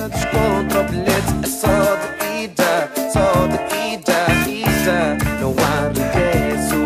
Contra 0.00 0.80
o 0.80 0.84
bilhete, 0.88 1.44
é 1.44 1.46
só 1.46 1.68
de 1.68 2.44
ida, 2.44 2.90
só 3.12 3.46
de 3.46 3.56
ida, 3.92 4.16
ida. 4.48 5.18
Não 5.42 5.52
há 5.58 5.88
regresso 5.88 6.78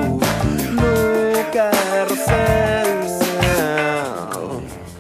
no 0.73 1.53
carrossel. 1.53 3.05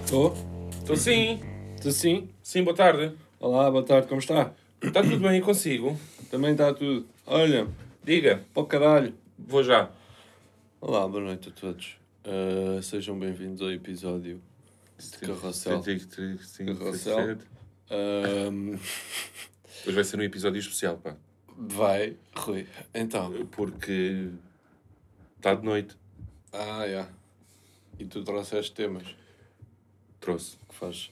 Estou? 0.04 0.32
Estou 0.79 0.96
sim. 0.96 1.40
Estou 1.74 1.90
sim? 1.90 2.29
Sim, 2.40 2.62
boa 2.62 2.77
tarde. 2.77 3.16
Olá, 3.40 3.68
boa 3.68 3.82
tarde, 3.82 4.06
como 4.06 4.20
está? 4.20 4.52
Está 4.80 5.02
tudo 5.02 5.18
bem 5.18 5.40
consigo? 5.40 5.98
Também 6.30 6.52
está 6.52 6.72
tudo. 6.72 7.04
Olha, 7.26 7.66
Diga, 8.04 8.44
para 8.54 8.62
o 8.62 8.66
caralho. 8.66 9.12
vou 9.36 9.64
já. 9.64 9.90
Olá, 10.80 11.08
boa 11.08 11.20
noite 11.24 11.48
a 11.48 11.52
todos. 11.52 11.96
Ah, 12.24 12.80
sejam 12.80 13.18
bem-vindos 13.18 13.60
ao 13.60 13.72
episódio 13.72 14.40
de 15.00 15.18
Carrossel. 15.18 15.82
Carrossel. 15.82 17.38
Ahm, 17.95 18.76
Hoje 19.87 19.95
vai 19.95 20.05
ser 20.05 20.19
um 20.19 20.23
episódio 20.23 20.59
especial, 20.59 20.96
pá. 20.98 21.16
vai, 21.56 22.16
Rui. 22.34 22.66
Então. 22.95 23.46
Porque 23.48 24.30
está 25.36 25.55
de 25.55 25.64
noite. 25.64 25.96
Ah, 26.52 26.86
já. 26.88 27.09
E 27.98 28.05
tu 28.06 28.24
trouxeste 28.24 28.72
temas 28.72 29.05
Trouxe. 30.20 30.56
que 30.69 30.74
faz. 30.74 31.10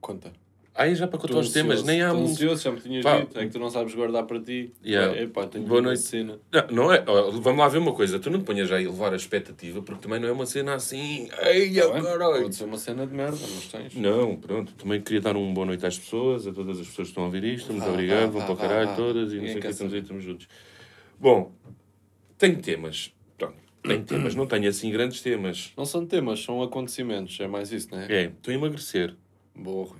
Conta. 0.00 0.32
Aí 0.80 0.94
já 0.94 1.06
para 1.06 1.18
contar 1.18 1.36
os 1.40 1.52
temas, 1.52 1.82
nem 1.82 2.00
há 2.00 2.14
muito. 2.14 2.30
ansioso, 2.30 2.62
já 2.62 2.70
me 2.72 2.80
tinhas 2.80 3.04
Pá. 3.04 3.20
dito. 3.20 3.38
É 3.38 3.44
que 3.44 3.50
tu 3.52 3.58
não 3.58 3.68
sabes 3.68 3.94
guardar 3.94 4.24
para 4.24 4.40
ti. 4.40 4.72
Yeah. 4.82 5.14
É, 5.14 5.24
epá, 5.24 5.46
tenho 5.46 5.66
Boa 5.66 5.80
uma 5.80 5.88
noite. 5.88 6.00
cena. 6.00 6.38
Não, 6.50 6.66
não 6.86 6.92
é. 6.94 7.04
ó, 7.06 7.30
Vamos 7.32 7.58
lá 7.58 7.68
ver 7.68 7.76
uma 7.76 7.92
coisa. 7.92 8.18
Tu 8.18 8.30
não 8.30 8.38
te 8.38 8.46
ponhas 8.46 8.66
já 8.66 8.76
a 8.76 8.82
elevar 8.82 9.12
a 9.12 9.16
expectativa, 9.16 9.82
porque 9.82 10.00
também 10.00 10.18
não 10.18 10.28
é 10.28 10.32
uma 10.32 10.46
cena 10.46 10.72
assim. 10.74 11.28
Ei, 11.42 11.74
Tá 11.74 12.00
caralho. 12.02 12.42
Pode 12.44 12.54
ser 12.54 12.64
uma 12.64 12.78
cena 12.78 13.06
de 13.06 13.12
merda, 13.14 13.36
mas 13.38 13.66
tens. 13.70 13.94
Não, 13.94 14.36
pronto. 14.36 14.72
Também 14.72 15.02
queria 15.02 15.20
dar 15.20 15.36
uma 15.36 15.52
boa 15.52 15.66
noite 15.66 15.84
às 15.84 15.98
pessoas, 15.98 16.46
a 16.46 16.52
todas 16.52 16.80
as 16.80 16.86
pessoas 16.88 17.08
que 17.08 17.12
estão 17.12 17.24
a 17.24 17.26
ouvir 17.26 17.44
isto. 17.44 17.70
Muito 17.72 17.84
Vá, 17.84 17.90
obrigado, 17.92 18.30
vá, 18.30 18.38
vão 18.38 18.46
para 18.46 18.52
o 18.54 18.56
caralho 18.56 18.96
todas 18.96 19.34
e 19.34 19.36
não 19.36 19.46
sei 19.48 19.56
o 19.56 19.60
que 19.60 19.66
estamos 19.66 19.92
aí, 19.92 20.00
estamos 20.00 20.24
juntos. 20.24 20.48
Bom, 21.18 21.52
tenho 22.38 22.56
temas. 22.56 23.12
Pronto, 23.36 23.54
tenho 23.82 24.02
temas. 24.02 24.34
Não 24.34 24.46
tenho 24.46 24.66
assim 24.66 24.90
grandes 24.90 25.20
temas. 25.20 25.72
Não 25.76 25.84
são 25.84 26.06
temas, 26.06 26.42
são 26.42 26.62
acontecimentos. 26.62 27.38
É 27.38 27.46
mais 27.46 27.70
isso, 27.70 27.88
não 27.90 28.00
é? 28.00 28.06
É, 28.10 28.24
estou 28.24 28.50
a 28.50 28.54
emagrecer. 28.54 29.14
Boa, 29.54 29.84
Rui. 29.86 29.98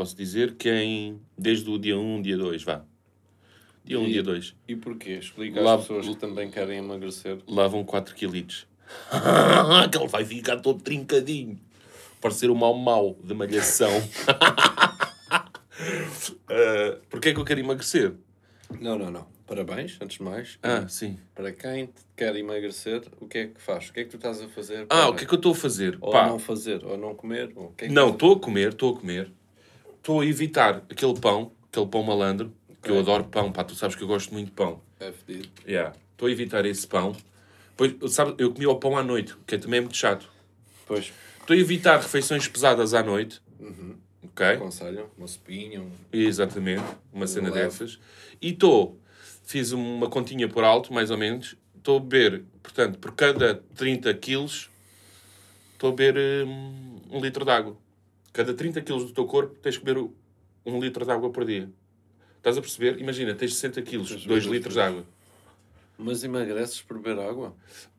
Posso 0.00 0.16
dizer 0.16 0.54
que 0.54 0.70
em, 0.70 1.20
desde 1.36 1.68
o 1.68 1.78
dia 1.78 1.98
1, 1.98 2.22
dia 2.22 2.38
2, 2.38 2.62
vá. 2.62 2.82
Dia 3.84 4.00
1, 4.00 4.06
E- 4.06 4.12
dia 4.12 4.22
2. 4.22 4.54
E 4.66 4.74
porquê? 4.74 5.18
Explica 5.18 5.60
Lá- 5.60 5.74
às 5.74 5.82
pessoas 5.82 6.08
que 6.08 6.16
também 6.16 6.50
querem 6.50 6.78
emagrecer. 6.78 7.36
Vão 7.46 7.84
4 7.84 8.14
quilos. 8.14 8.66
que 9.92 9.98
ele 9.98 10.08
vai 10.08 10.24
ficar 10.24 10.56
todo 10.60 10.80
trincadinho. 10.82 11.60
Parecer 12.18 12.48
o 12.48 12.54
mau 12.54 12.72
mau 12.78 13.14
de 13.22 13.34
malhação. 13.34 13.90
uh, 16.48 17.00
Porquê 17.10 17.28
é 17.28 17.34
que 17.34 17.40
eu 17.40 17.44
quero 17.44 17.60
emagrecer? 17.60 18.14
Não, 18.80 18.98
não, 18.98 19.10
não. 19.10 19.26
Parabéns, 19.46 19.98
antes 20.00 20.16
de 20.16 20.22
mais. 20.22 20.58
Ah, 20.62 20.88
sim. 20.88 21.18
Para 21.34 21.52
quem 21.52 21.90
quer 22.16 22.34
emagrecer, 22.36 23.02
o 23.20 23.26
que 23.28 23.36
é 23.36 23.46
que 23.48 23.60
faz? 23.60 23.90
O 23.90 23.92
que 23.92 24.00
é 24.00 24.04
que 24.04 24.08
tu 24.10 24.16
estás 24.16 24.40
a 24.40 24.48
fazer? 24.48 24.84
Ah, 24.84 24.86
para- 24.86 25.10
o 25.10 25.14
que 25.14 25.24
é 25.24 25.26
que 25.26 25.34
eu 25.34 25.36
estou 25.36 25.52
a 25.52 25.56
fazer? 25.56 25.98
Ou 26.00 26.10
Pá, 26.10 26.26
não 26.26 26.38
fazer, 26.38 26.82
ou 26.86 26.96
não 26.96 27.14
comer. 27.14 27.52
Ou 27.54 27.66
o 27.66 27.72
que 27.72 27.84
é 27.84 27.88
que 27.88 27.92
não, 27.92 28.08
estou 28.10 28.32
a 28.36 28.40
comer, 28.40 28.70
estou 28.70 28.94
a 28.96 28.98
comer. 28.98 29.30
Estou 30.00 30.20
a 30.20 30.26
evitar 30.26 30.82
aquele 30.90 31.14
pão, 31.20 31.52
aquele 31.70 31.86
pão 31.86 32.02
malandro, 32.02 32.50
que 32.82 32.88
eu 32.90 32.94
Ok. 32.94 33.02
adoro 33.02 33.24
pão, 33.24 33.52
pá, 33.52 33.62
tu 33.62 33.74
sabes 33.74 33.94
que 33.94 34.02
eu 34.02 34.08
gosto 34.08 34.32
muito 34.32 34.46
de 34.46 34.52
pão. 34.52 34.80
É 34.98 35.12
fedido. 35.12 35.48
Yeah. 35.68 35.94
Estou 36.12 36.26
a 36.28 36.30
evitar 36.30 36.64
esse 36.64 36.86
pão. 36.86 37.14
Pois, 37.76 37.94
sabe, 38.12 38.34
eu 38.38 38.50
comi 38.52 38.66
o 38.66 38.74
pão 38.76 38.96
à 38.96 39.02
noite, 39.02 39.36
que 39.46 39.54
é 39.54 39.58
também 39.58 39.78
é 39.78 39.80
muito 39.82 39.96
chato. 39.96 40.28
Pois, 40.86 41.12
Estou 41.40 41.54
a 41.54 41.58
evitar 41.58 41.98
refeições 42.00 42.48
pesadas 42.48 42.94
à 42.94 43.02
noite. 43.02 43.40
Ok? 44.22 44.46
aconselham, 44.46 45.06
uma 45.18 45.26
sopinha, 45.26 45.80
um... 45.80 45.90
Exatamente, 46.12 46.82
uma 47.12 47.26
cena 47.26 47.50
leve. 47.50 47.64
dessas. 47.64 47.98
E 48.40 48.50
estou, 48.50 48.98
fiz 49.44 49.72
uma 49.72 50.08
continha 50.08 50.48
por 50.48 50.64
alto, 50.64 50.92
mais 50.94 51.10
ou 51.10 51.18
menos. 51.18 51.56
Estou 51.76 51.96
a 51.98 52.00
beber, 52.00 52.44
portanto, 52.62 52.98
por 52.98 53.12
cada 53.14 53.56
30 53.76 54.12
quilos, 54.14 54.70
estou 55.74 55.90
a 55.90 55.94
beber 55.94 56.46
hum, 56.46 57.00
um 57.10 57.20
litro 57.20 57.44
de 57.44 57.50
água. 57.50 57.76
Cada 58.32 58.54
30 58.54 58.80
quilos 58.82 59.04
do 59.04 59.12
teu 59.12 59.26
corpo 59.26 59.54
tens 59.60 59.76
que 59.76 59.84
beber 59.84 60.08
um 60.64 60.80
litro 60.80 61.04
de 61.04 61.10
água 61.10 61.30
por 61.30 61.44
dia. 61.44 61.68
Estás 62.36 62.56
a 62.56 62.60
perceber? 62.60 63.00
Imagina, 63.00 63.34
tens 63.34 63.54
60 63.54 63.82
quilos, 63.82 64.08
Tens 64.08 64.20
de 64.22 64.28
2 64.28 64.44
beber 64.44 64.56
litros 64.56 64.74
de 64.74 64.80
água. 64.80 65.04
Mas 65.98 66.24
emagreces 66.24 66.80
por 66.80 66.98
beber 66.98 67.20
água? 67.22 67.54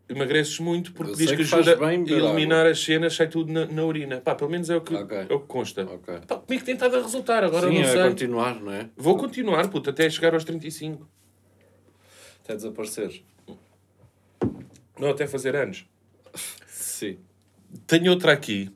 Emagreces 0.10 0.60
muito 0.60 0.92
porque 0.94 1.12
Eu 1.14 1.16
diz 1.16 1.30
que 1.30 1.38
que 1.38 1.44
ajuda 1.44 1.86
a 1.86 1.94
eliminar 1.94 2.66
as 2.66 2.84
cenas, 2.84 3.14
sai 3.16 3.30
tudo 3.30 3.52
na, 3.54 3.66
na 3.66 3.86
urina. 3.86 4.20
Pá, 4.20 4.36
pelo 4.36 4.50
menos 4.50 4.70
é 4.70 4.76
o 4.76 4.82
que, 4.82 4.94
Ok. 4.96 5.18
é 5.30 5.34
o 5.34 5.40
que 5.40 5.48
consta. 5.48 5.84
Ok. 5.86 6.20
Pá, 6.28 6.36
comigo 6.38 6.66
tem 6.66 6.74
estado 6.74 6.98
a 6.98 7.02
resultar, 7.02 7.44
agora 7.44 7.70
Sim, 7.70 7.80
não 7.82 7.88
sei. 7.88 8.04
continuar, 8.04 8.60
não 8.60 8.72
é? 8.74 8.90
Vou 8.98 9.16
continuar, 9.18 9.70
puto, 9.70 9.90
até 9.90 10.10
chegar 10.10 10.34
aos 10.34 10.44
35. 10.44 11.08
Até 12.44 12.56
desaparecer. 12.56 13.24
Não, 15.00 15.10
até 15.10 15.28
fazer 15.28 15.56
anos. 15.56 15.86
Sim. 16.68 17.18
Tenho 17.88 18.12
outra 18.12 18.34
aqui, 18.34 18.70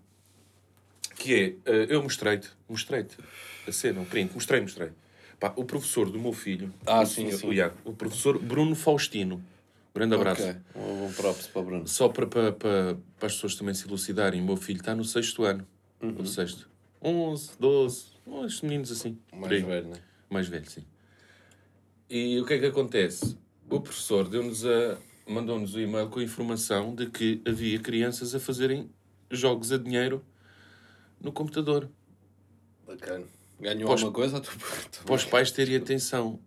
que 1.25 1.59
é, 1.65 1.71
eh, 1.71 1.87
eu 1.89 2.03
mostrei-te, 2.03 2.49
mostrei-te 2.69 3.17
a 3.67 3.71
cena, 3.71 3.99
um 4.01 4.05
print, 4.05 4.31
mostrei, 4.33 4.61
mostrei. 4.61 4.89
Pá, 5.39 5.51
o 5.55 5.65
professor 5.65 6.07
do 6.09 6.19
meu 6.19 6.31
filho, 6.31 6.71
Ah, 6.85 7.01
o, 7.01 7.05
sim, 7.05 7.31
sim. 7.31 7.47
o 7.47 7.51
Iago, 7.51 7.75
o 7.83 7.93
professor 7.93 8.37
Bruno 8.37 8.75
Faustino. 8.75 9.43
Grande 9.93 10.13
abraço. 10.13 10.43
Ok. 10.43 10.55
Um 10.75 11.07
bom 11.07 11.11
props 11.13 11.47
para 11.47 11.61
o 11.61 11.65
Bruno. 11.65 11.87
Só 11.87 12.09
para, 12.09 12.27
para, 12.27 12.51
para, 12.51 12.97
para 13.17 13.27
as 13.27 13.33
pessoas 13.33 13.55
também 13.55 13.73
se 13.73 13.87
elucidarem, 13.87 14.39
o 14.41 14.45
meu 14.45 14.55
filho 14.57 14.79
está 14.79 14.93
no 14.93 15.03
sexto 15.03 15.43
ano. 15.43 15.65
Uhum. 16.01 16.11
No 16.11 16.25
sexto. 16.27 16.69
11, 17.01 17.51
12, 17.59 18.05
estes 18.45 18.61
meninos 18.61 18.91
assim. 18.91 19.17
Mais 19.33 19.63
velho, 19.63 19.87
não 19.87 19.95
é? 19.95 19.99
Mais 20.29 20.47
velho, 20.47 20.69
sim. 20.69 20.83
E 22.09 22.39
o 22.39 22.45
que 22.45 22.53
é 22.53 22.59
que 22.59 22.65
acontece? 22.67 23.35
O 23.69 23.79
professor 23.79 24.29
deu-nos 24.29 24.63
a 24.65 24.97
mandou-nos 25.27 25.73
o 25.73 25.79
e-mail 25.79 26.07
com 26.07 26.19
a 26.19 26.23
informação 26.23 26.93
de 26.93 27.07
que 27.07 27.41
havia 27.47 27.79
crianças 27.79 28.35
a 28.35 28.39
fazerem 28.39 28.89
jogos 29.31 29.71
a 29.71 29.77
dinheiro 29.77 30.23
no 31.21 31.31
computador. 31.31 31.89
Bacana. 32.87 33.25
Ganhou 33.59 33.87
Pós- 33.87 34.01
alguma 34.03 34.13
coisa? 34.13 34.39
Tu... 34.41 34.51
Para 35.05 35.15
os 35.15 35.23
pais 35.25 35.51
terem 35.51 35.75
atenção. 35.77 36.39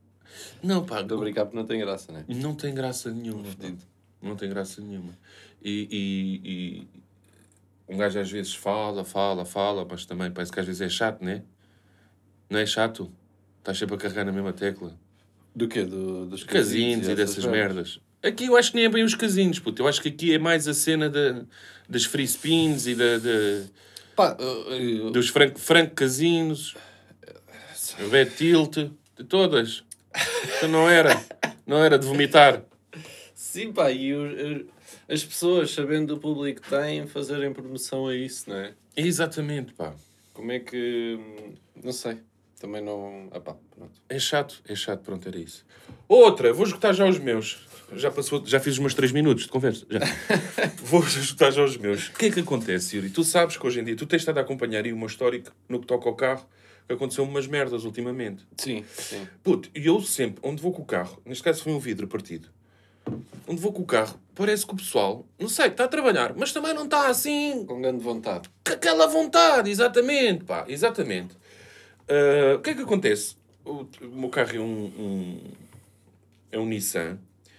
Não, 0.62 0.84
pá, 0.84 1.00
Estou 1.00 1.18
a 1.18 1.20
brincar 1.22 1.44
porque 1.46 1.56
não 1.56 1.66
tem 1.66 1.80
graça, 1.80 2.12
não 2.12 2.20
é? 2.20 2.24
não 2.28 2.54
tem 2.54 2.74
graça 2.74 3.10
nenhuma. 3.10 3.44
Fedido. 3.44 3.82
Não 4.22 4.36
tem 4.36 4.48
graça 4.48 4.80
nenhuma. 4.80 5.16
E, 5.62 5.88
e- 5.90 6.50
e 7.88 7.92
um 7.92 7.96
gajo 7.96 8.18
às 8.20 8.30
vezes 8.30 8.54
fala, 8.54 9.04
fala, 9.04 9.44
fala, 9.44 9.86
mas 9.90 10.04
também 10.04 10.30
parece 10.30 10.52
que 10.52 10.60
às 10.60 10.66
vezes 10.66 10.80
é 10.82 10.88
chato, 10.88 11.22
não 11.22 11.30
é? 11.30 11.42
Não 12.50 12.58
é 12.58 12.66
chato? 12.66 13.10
Estás 13.58 13.78
sempre 13.78 13.94
a 13.94 13.98
carregar 13.98 14.24
na 14.24 14.32
mesma 14.32 14.52
tecla. 14.52 14.94
Do 15.54 15.66
quê? 15.66 15.84
Do, 15.84 16.26
dos 16.26 16.44
casinos 16.44 17.08
e 17.08 17.12
essas 17.12 17.16
dessas 17.36 17.44
merdas. 17.46 18.00
Aqui 18.22 18.46
eu 18.46 18.56
acho 18.56 18.70
que 18.70 18.76
nem 18.76 18.86
é 18.86 18.88
bem 18.88 19.04
os 19.04 19.14
casinos, 19.14 19.58
puto. 19.58 19.82
Eu 19.82 19.88
acho 19.88 20.00
que 20.02 20.08
aqui 20.08 20.34
é 20.34 20.38
mais 20.38 20.68
a 20.68 20.74
cena 20.74 21.08
da, 21.08 21.44
das 21.88 22.04
free 22.04 22.24
spins 22.26 22.86
e 22.86 22.94
da, 22.94 23.18
da- 23.18 23.64
Pá, 24.18 24.36
eu- 24.40 24.72
eu- 24.72 25.10
dos 25.12 25.28
franco, 25.28 25.60
franco 25.60 25.94
casinos, 25.94 26.74
bet 28.10 28.34
tilt, 28.34 28.76
de 29.16 29.22
todas. 29.28 29.84
Então 30.56 30.68
não 30.70 30.90
era. 30.90 31.10
Não 31.64 31.76
era 31.84 31.96
de 31.96 32.04
vomitar. 32.04 32.64
Sim, 33.32 33.72
pá, 33.72 33.92
e 33.92 34.12
o- 34.12 34.62
o- 34.62 34.66
as 35.08 35.22
pessoas, 35.22 35.70
sabendo 35.70 36.16
do 36.16 36.20
público 36.20 36.60
que 36.62 36.68
têm, 36.68 37.06
fazerem 37.06 37.52
promoção 37.52 38.08
a 38.08 38.16
isso, 38.16 38.50
não 38.50 38.56
é? 38.56 38.74
Exatamente, 38.96 39.72
pá. 39.74 39.94
Como 40.34 40.50
é 40.50 40.58
que. 40.58 41.16
hum, 41.16 41.54
Não 41.84 41.92
sei. 41.92 42.18
Também 42.58 42.82
não. 42.82 43.28
Ah, 43.30 43.38
pá, 43.38 43.54
pronto. 43.76 43.92
É 44.08 44.18
chato, 44.18 44.60
é 44.68 44.74
chato, 44.74 45.02
pronto, 45.02 45.28
era 45.28 45.38
isso. 45.38 45.64
Outra, 46.08 46.52
vou 46.52 46.66
esgotar 46.66 46.92
já 46.92 47.06
os 47.06 47.20
meus. 47.20 47.67
Já 47.92 48.10
passou, 48.10 48.44
já 48.46 48.60
fiz 48.60 48.74
os 48.74 48.78
meus 48.78 48.94
3 48.94 49.12
minutos 49.12 49.44
de 49.44 49.48
conversa. 49.50 49.86
Já. 49.90 50.00
vou 50.84 51.02
já 51.02 51.62
os 51.64 51.76
meus. 51.76 52.08
O 52.08 52.12
que 52.12 52.26
é 52.26 52.30
que 52.30 52.40
acontece, 52.40 52.96
Yuri? 52.96 53.10
Tu 53.10 53.24
sabes 53.24 53.56
que 53.56 53.66
hoje 53.66 53.80
em 53.80 53.84
dia, 53.84 53.96
tu 53.96 54.06
tens 54.06 54.20
estado 54.22 54.38
a 54.38 54.42
acompanhar 54.42 54.84
aí 54.84 54.92
o 54.92 54.96
meu 54.96 55.06
histórico 55.06 55.50
no 55.68 55.80
que 55.80 55.86
toca 55.86 56.08
ao 56.08 56.14
carro, 56.14 56.46
que 56.86 56.92
aconteceu 56.94 57.24
umas 57.24 57.46
merdas 57.46 57.84
ultimamente. 57.84 58.46
Sim, 58.56 58.84
sim. 58.92 59.26
Puto, 59.42 59.70
e 59.74 59.86
eu 59.86 60.00
sempre, 60.02 60.40
onde 60.42 60.60
vou 60.62 60.72
com 60.72 60.82
o 60.82 60.84
carro, 60.84 61.20
neste 61.24 61.42
caso 61.42 61.62
foi 61.62 61.72
um 61.72 61.78
vidro 61.78 62.06
partido, 62.06 62.48
onde 63.46 63.60
vou 63.60 63.72
com 63.72 63.82
o 63.82 63.86
carro, 63.86 64.18
parece 64.34 64.66
que 64.66 64.72
o 64.72 64.76
pessoal, 64.76 65.26
não 65.38 65.48
sei, 65.48 65.66
está 65.68 65.84
a 65.84 65.88
trabalhar, 65.88 66.34
mas 66.36 66.52
também 66.52 66.74
não 66.74 66.84
está 66.84 67.08
assim, 67.08 67.64
Com 67.66 67.80
grande 67.80 68.02
vontade. 68.02 68.48
com 68.66 68.72
aquela 68.72 69.06
vontade, 69.06 69.70
exatamente, 69.70 70.44
pá, 70.44 70.64
exatamente. 70.68 71.34
Ah, 72.08 72.56
o 72.56 72.60
que 72.60 72.70
é 72.70 72.74
que 72.74 72.82
acontece? 72.82 73.36
O, 73.64 73.86
o 74.02 74.08
meu 74.20 74.28
carro 74.30 74.56
é 74.56 74.60
um, 74.60 74.84
um- 74.98 75.40
é 76.52 76.58
um 76.58 76.66
Nissan 76.66 77.18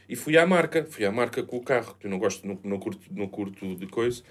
e 0.09 0.15
fui 0.15 0.37
à 0.37 0.45
marca, 0.45 0.83
fui 0.89 1.05
à 1.05 1.11
marca 1.11 1.43
com 1.43 1.57
o 1.57 1.61
carro, 1.63 1.95
que 1.99 2.07
eu 2.07 2.11
não 2.11 2.17
gosto, 2.19 2.45
não, 2.47 2.59
não, 2.63 2.79
curto, 2.79 2.99
não 3.11 3.27
curto 3.27 3.75
de 3.75 3.85
coisa, 3.87 4.23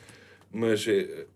mas 0.53 0.87
é, 0.89 1.27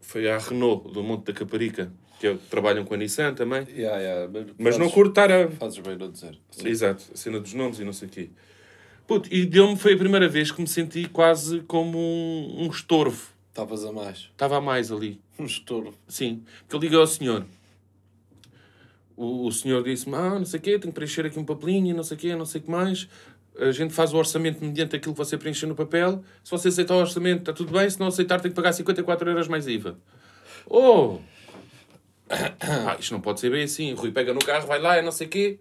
foi 0.00 0.30
à 0.30 0.38
Renault 0.38 0.92
do 0.92 1.02
Monte 1.02 1.26
da 1.26 1.32
Caparica, 1.32 1.92
que 2.20 2.26
é, 2.28 2.34
trabalham 2.48 2.84
com 2.84 2.94
a 2.94 2.96
Nissan 2.96 3.34
também, 3.34 3.66
Yeah, 3.68 3.98
yeah, 4.00 4.32
mas 4.58 4.74
não 4.78 4.86
fazes- 4.86 4.94
curto 4.94 5.08
estar 5.10 5.30
a, 5.32 5.50
Fazes 5.50 5.78
bem 5.80 5.94
a 5.94 6.06
dizer. 6.08 6.38
Sim. 6.50 6.68
Exato, 6.68 7.04
a 7.12 7.16
cena 7.16 7.40
dos 7.40 7.52
nomes 7.52 7.80
e 7.80 7.84
não 7.84 7.92
sei 7.92 8.08
o 8.08 8.10
quê. 8.10 8.30
Puto, 9.06 9.32
e 9.32 9.44
deu-me, 9.46 9.76
foi 9.76 9.94
a 9.94 9.96
primeira 9.98 10.28
vez 10.28 10.50
que 10.50 10.60
me 10.60 10.66
senti 10.66 11.08
quase 11.08 11.60
como 11.62 11.98
um, 11.98 12.64
um 12.64 12.70
estorvo. 12.70 13.28
Estavas 13.50 13.84
a 13.84 13.92
mais. 13.92 14.18
Estava 14.32 14.56
a 14.56 14.60
mais 14.60 14.90
ali. 14.90 15.20
Um 15.38 15.44
estouro. 15.44 15.92
Sim. 16.08 16.42
Porque 16.60 16.76
eu 16.76 16.80
liguei 16.80 16.98
ao 16.98 17.06
senhor. 17.06 17.44
O, 19.16 19.46
o 19.46 19.52
senhor 19.52 19.82
disse-me, 19.82 20.14
ah, 20.14 20.38
não 20.38 20.44
sei 20.44 20.60
o 20.60 20.62
quê, 20.62 20.70
tenho 20.78 20.92
que 20.92 20.96
preencher 20.96 21.24
aqui 21.24 21.38
um 21.38 21.44
papelinho, 21.44 21.96
não 21.96 22.02
sei 22.02 22.16
o 22.16 22.20
quê, 22.20 22.36
não 22.36 22.44
sei 22.44 22.60
o 22.60 22.64
que 22.64 22.70
mais. 22.70 23.08
A 23.58 23.72
gente 23.72 23.94
faz 23.94 24.12
o 24.12 24.18
orçamento 24.18 24.62
mediante 24.62 24.94
aquilo 24.94 25.14
que 25.14 25.18
você 25.18 25.38
preencher 25.38 25.66
no 25.66 25.74
papel. 25.74 26.22
Se 26.44 26.50
você 26.50 26.68
aceitar 26.68 26.94
o 26.94 26.98
orçamento, 26.98 27.40
está 27.40 27.52
tudo 27.54 27.72
bem. 27.72 27.88
Se 27.88 27.98
não 27.98 28.08
aceitar, 28.08 28.40
tem 28.40 28.50
que 28.50 28.54
pagar 28.54 28.72
54 28.72 29.30
euros 29.30 29.48
mais 29.48 29.66
IVA. 29.66 29.98
Oh! 30.66 31.18
Ah, 32.28 32.96
isto 32.98 33.12
não 33.12 33.20
pode 33.20 33.38
ser 33.38 33.50
bem 33.52 33.62
assim. 33.62 33.92
O 33.92 33.96
Rui 33.96 34.10
pega 34.10 34.34
no 34.34 34.40
carro, 34.40 34.66
vai 34.66 34.80
lá, 34.80 34.96
é 34.96 35.02
não 35.02 35.12
sei 35.12 35.28
o 35.28 35.30
quê. 35.30 35.60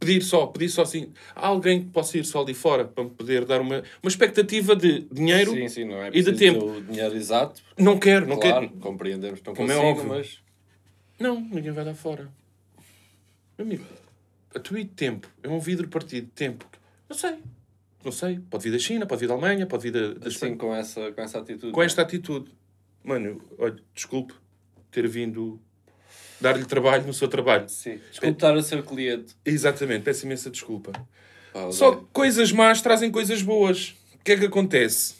Pedir 0.00 0.22
só, 0.22 0.46
pedir 0.46 0.70
só 0.70 0.82
assim. 0.82 1.12
Há 1.36 1.48
alguém 1.48 1.82
que 1.82 1.90
possa 1.90 2.16
ir 2.16 2.24
só 2.24 2.40
ali 2.40 2.54
fora 2.54 2.86
para 2.86 3.04
me 3.04 3.10
poder 3.10 3.44
dar 3.44 3.60
uma, 3.60 3.82
uma 4.02 4.08
expectativa 4.08 4.74
de 4.74 5.00
dinheiro 5.12 5.50
Sim, 5.50 5.68
sim, 5.68 5.84
não 5.84 6.02
é 6.02 6.10
e 6.12 6.22
de 6.22 6.32
tempo. 6.32 6.64
O 6.64 6.80
dinheiro 6.80 7.14
exato. 7.14 7.60
Não 7.76 7.98
quero, 7.98 8.26
não 8.26 8.38
claro, 8.38 8.68
quero. 8.68 8.80
compreendemos. 8.80 9.42
Não 9.42 9.54
Como 9.54 9.70
é 9.70 9.76
óbvio. 9.76 10.08
mas... 10.08 10.38
Não, 11.18 11.40
ninguém 11.40 11.72
vai 11.72 11.84
lá 11.84 11.94
fora. 11.94 12.28
Meu 13.56 13.66
amigo, 13.66 13.84
a 14.54 14.60
tempo. 14.94 15.28
É 15.42 15.48
um 15.48 15.58
vidro 15.58 15.88
partido 15.88 16.28
tempo. 16.34 16.64
Não 17.08 17.16
sei. 17.16 17.38
Não 18.04 18.12
sei. 18.12 18.40
Pode 18.50 18.64
vir 18.64 18.70
da 18.70 18.78
China, 18.78 19.06
pode 19.06 19.20
vir 19.20 19.26
da 19.26 19.34
Alemanha, 19.34 19.66
pode 19.66 19.82
vir 19.82 19.92
da, 19.92 20.14
da 20.14 20.18
Assim, 20.28 20.28
Espanha. 20.28 20.56
com 20.56 20.74
essa, 20.74 21.12
com 21.12 21.20
essa 21.20 21.38
atitude. 21.38 21.72
Com 21.72 21.82
esta 21.82 22.02
atitude. 22.02 22.50
Mano, 23.02 23.40
olha, 23.58 23.76
desculpe 23.94 24.34
ter 24.90 25.06
vindo 25.08 25.60
dar-lhe 26.40 26.64
trabalho 26.64 27.06
no 27.06 27.12
seu 27.12 27.28
trabalho. 27.28 27.68
Sim. 27.68 27.98
Desculpe 28.10 28.34
estar 28.34 28.56
a 28.56 28.62
ser 28.62 28.82
cliente. 28.84 29.34
Exatamente, 29.44 30.02
peço 30.04 30.24
imensa 30.24 30.50
desculpa. 30.50 30.92
Pá, 31.52 31.72
Só 31.72 31.96
que 31.96 32.04
coisas 32.12 32.52
más 32.52 32.80
trazem 32.80 33.10
coisas 33.10 33.42
boas. 33.42 33.96
O 34.14 34.24
que 34.24 34.32
é 34.32 34.36
que 34.38 34.44
acontece? 34.46 35.14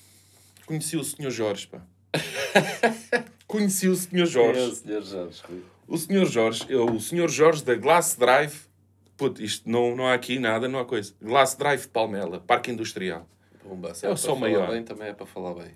Conheci 0.66 0.96
o 0.96 1.02
Sr. 1.02 1.30
Jorge, 1.30 1.66
pá. 1.66 1.82
Conheci 3.46 3.88
o 3.88 3.96
Sr. 3.96 4.10
Quem 4.10 4.20
é 4.20 4.22
o 4.22 4.26
Jorge. 4.26 4.76
senhor 4.76 5.02
Jorge 5.02 5.42
Rui? 5.48 5.62
O 5.88 5.96
Sr. 5.96 6.26
Jorge, 6.26 6.74
o 6.74 7.00
Sr. 7.00 7.28
Jorge 7.30 7.64
da 7.64 7.74
Glass 7.74 8.14
Drive. 8.14 8.68
Puto, 9.16 9.42
isto 9.42 9.68
não, 9.68 9.96
não 9.96 10.06
há 10.06 10.12
aqui 10.14 10.38
nada, 10.38 10.68
não 10.68 10.78
há 10.78 10.84
coisa. 10.84 11.14
Glass 11.20 11.56
Drive 11.56 11.86
Palmela, 11.88 12.40
Parque 12.40 12.70
Industrial. 12.70 13.26
Pumba, 13.60 13.92
É 14.02 14.08
o 14.10 14.16
som 14.16 14.36
maior. 14.36 14.70
Bem, 14.70 14.84
também 14.84 15.08
é 15.08 15.14
para 15.14 15.26
falar 15.26 15.54
bem. 15.54 15.72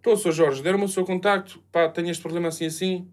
Então, 0.00 0.16
Sr. 0.16 0.32
Jorge, 0.32 0.62
deram-me 0.62 0.86
o 0.86 0.88
seu 0.88 1.04
contacto. 1.04 1.62
Pá, 1.70 1.88
tenho 1.88 2.10
este 2.10 2.22
problema 2.22 2.48
assim 2.48 2.66
assim. 2.66 3.06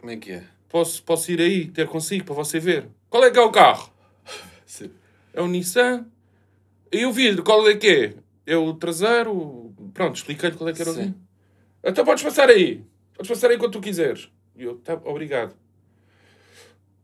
Como 0.00 0.10
é 0.10 0.16
que 0.16 0.32
é? 0.32 0.44
Posso, 0.68 1.02
posso 1.02 1.30
ir 1.30 1.40
aí, 1.40 1.66
ter 1.68 1.86
consigo, 1.86 2.24
para 2.24 2.34
você 2.34 2.58
ver. 2.58 2.88
Qual 3.10 3.22
é 3.22 3.30
que 3.30 3.38
é 3.38 3.42
o 3.42 3.52
carro? 3.52 3.92
Sim. 4.64 4.90
É 5.34 5.42
o 5.42 5.46
Nissan. 5.46 6.06
E 6.90 7.04
o 7.04 7.12
vidro, 7.12 7.42
qual 7.44 7.68
é 7.68 7.76
que 7.76 7.86
é? 8.46 8.52
É 8.52 8.56
o 8.56 8.72
traseiro? 8.74 9.74
Pronto, 9.92 10.16
expliquei-lhe 10.16 10.56
qual 10.56 10.70
é 10.70 10.72
que 10.72 10.80
era 10.80 10.90
o 10.90 10.94
Sim. 10.94 11.00
vidro. 11.02 11.20
Então 11.84 12.04
podes 12.04 12.22
passar 12.22 12.48
aí. 12.48 12.82
Podes 13.14 13.28
passar 13.28 13.50
aí 13.50 13.58
quando 13.58 13.72
tu 13.72 13.80
quiseres. 13.80 14.30
E 14.56 14.62
eu, 14.64 14.76
tá, 14.76 14.94
obrigado. 15.04 15.54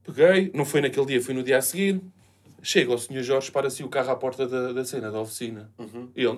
Peguei, 0.05 0.51
não 0.55 0.65
foi 0.65 0.81
naquele 0.81 1.07
dia, 1.07 1.23
foi 1.23 1.35
no 1.35 1.43
dia 1.43 1.59
a 1.59 1.63
seguir. 1.63 2.01
Chega 2.63 2.91
ao 2.93 2.99
Sr. 2.99 3.23
Jorge, 3.23 3.51
para-se 3.51 3.83
o 3.85 3.89
carro 3.89 4.11
à 4.11 4.17
porta 4.17 4.47
da, 4.47 4.73
da 4.73 4.85
cena, 4.85 5.11
da 5.11 5.21
oficina. 5.21 5.71
E 6.17 6.25
ele, 6.25 6.37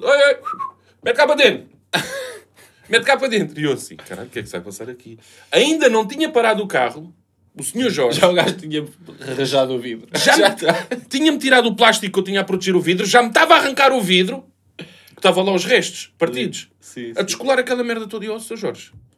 mete 1.03 1.17
cá 1.17 1.27
para 1.27 1.37
dentro. 1.37 1.69
mete 2.89 3.05
cá 3.05 3.17
para 3.17 3.29
dentro. 3.29 3.59
E 3.59 3.65
eu 3.65 3.73
assim, 3.73 3.97
caralho, 3.97 4.29
o 4.29 4.31
que 4.31 4.39
é 4.41 4.43
que 4.43 4.49
se 4.49 4.53
vai 4.53 4.61
passar 4.61 4.91
aqui? 4.91 5.19
Ainda 5.51 5.89
não 5.89 6.07
tinha 6.07 6.29
parado 6.31 6.63
o 6.63 6.67
carro, 6.69 7.15
o 7.57 7.63
Sr. 7.63 7.91
Jorge 7.91 8.21
Já 8.21 8.29
o 8.29 8.35
gajo 8.35 8.55
tinha 8.57 8.85
arranjado 9.21 9.73
o 9.75 9.79
vidro. 9.79 10.09
já, 10.19 10.37
me- 10.37 10.45
está. 10.55 10.87
tinha-me 11.09 11.39
tirado 11.39 11.69
o 11.69 11.75
plástico 11.77 12.13
que 12.13 12.19
eu 12.19 12.25
tinha 12.25 12.41
a 12.41 12.45
proteger 12.45 12.77
o 12.77 12.81
vidro, 12.81 13.07
já 13.07 13.23
me 13.23 13.29
estava 13.29 13.55
a 13.55 13.59
arrancar 13.59 13.93
o 13.93 14.01
vidro, 14.03 14.45
que 14.77 14.85
estava 15.17 15.43
lá 15.43 15.53
os 15.55 15.65
restos, 15.65 16.13
partidos, 16.19 16.71
Sim, 16.81 17.13
a 17.17 17.23
descolar 17.23 17.59
aquela 17.59 17.83
merda 17.83 18.07
toda. 18.07 18.25
E 18.25 18.29
eu, 18.29 18.39
Sr. 18.39 18.57
Jorge, 18.57 18.93
mas 18.93 18.93
eu- 18.93 19.10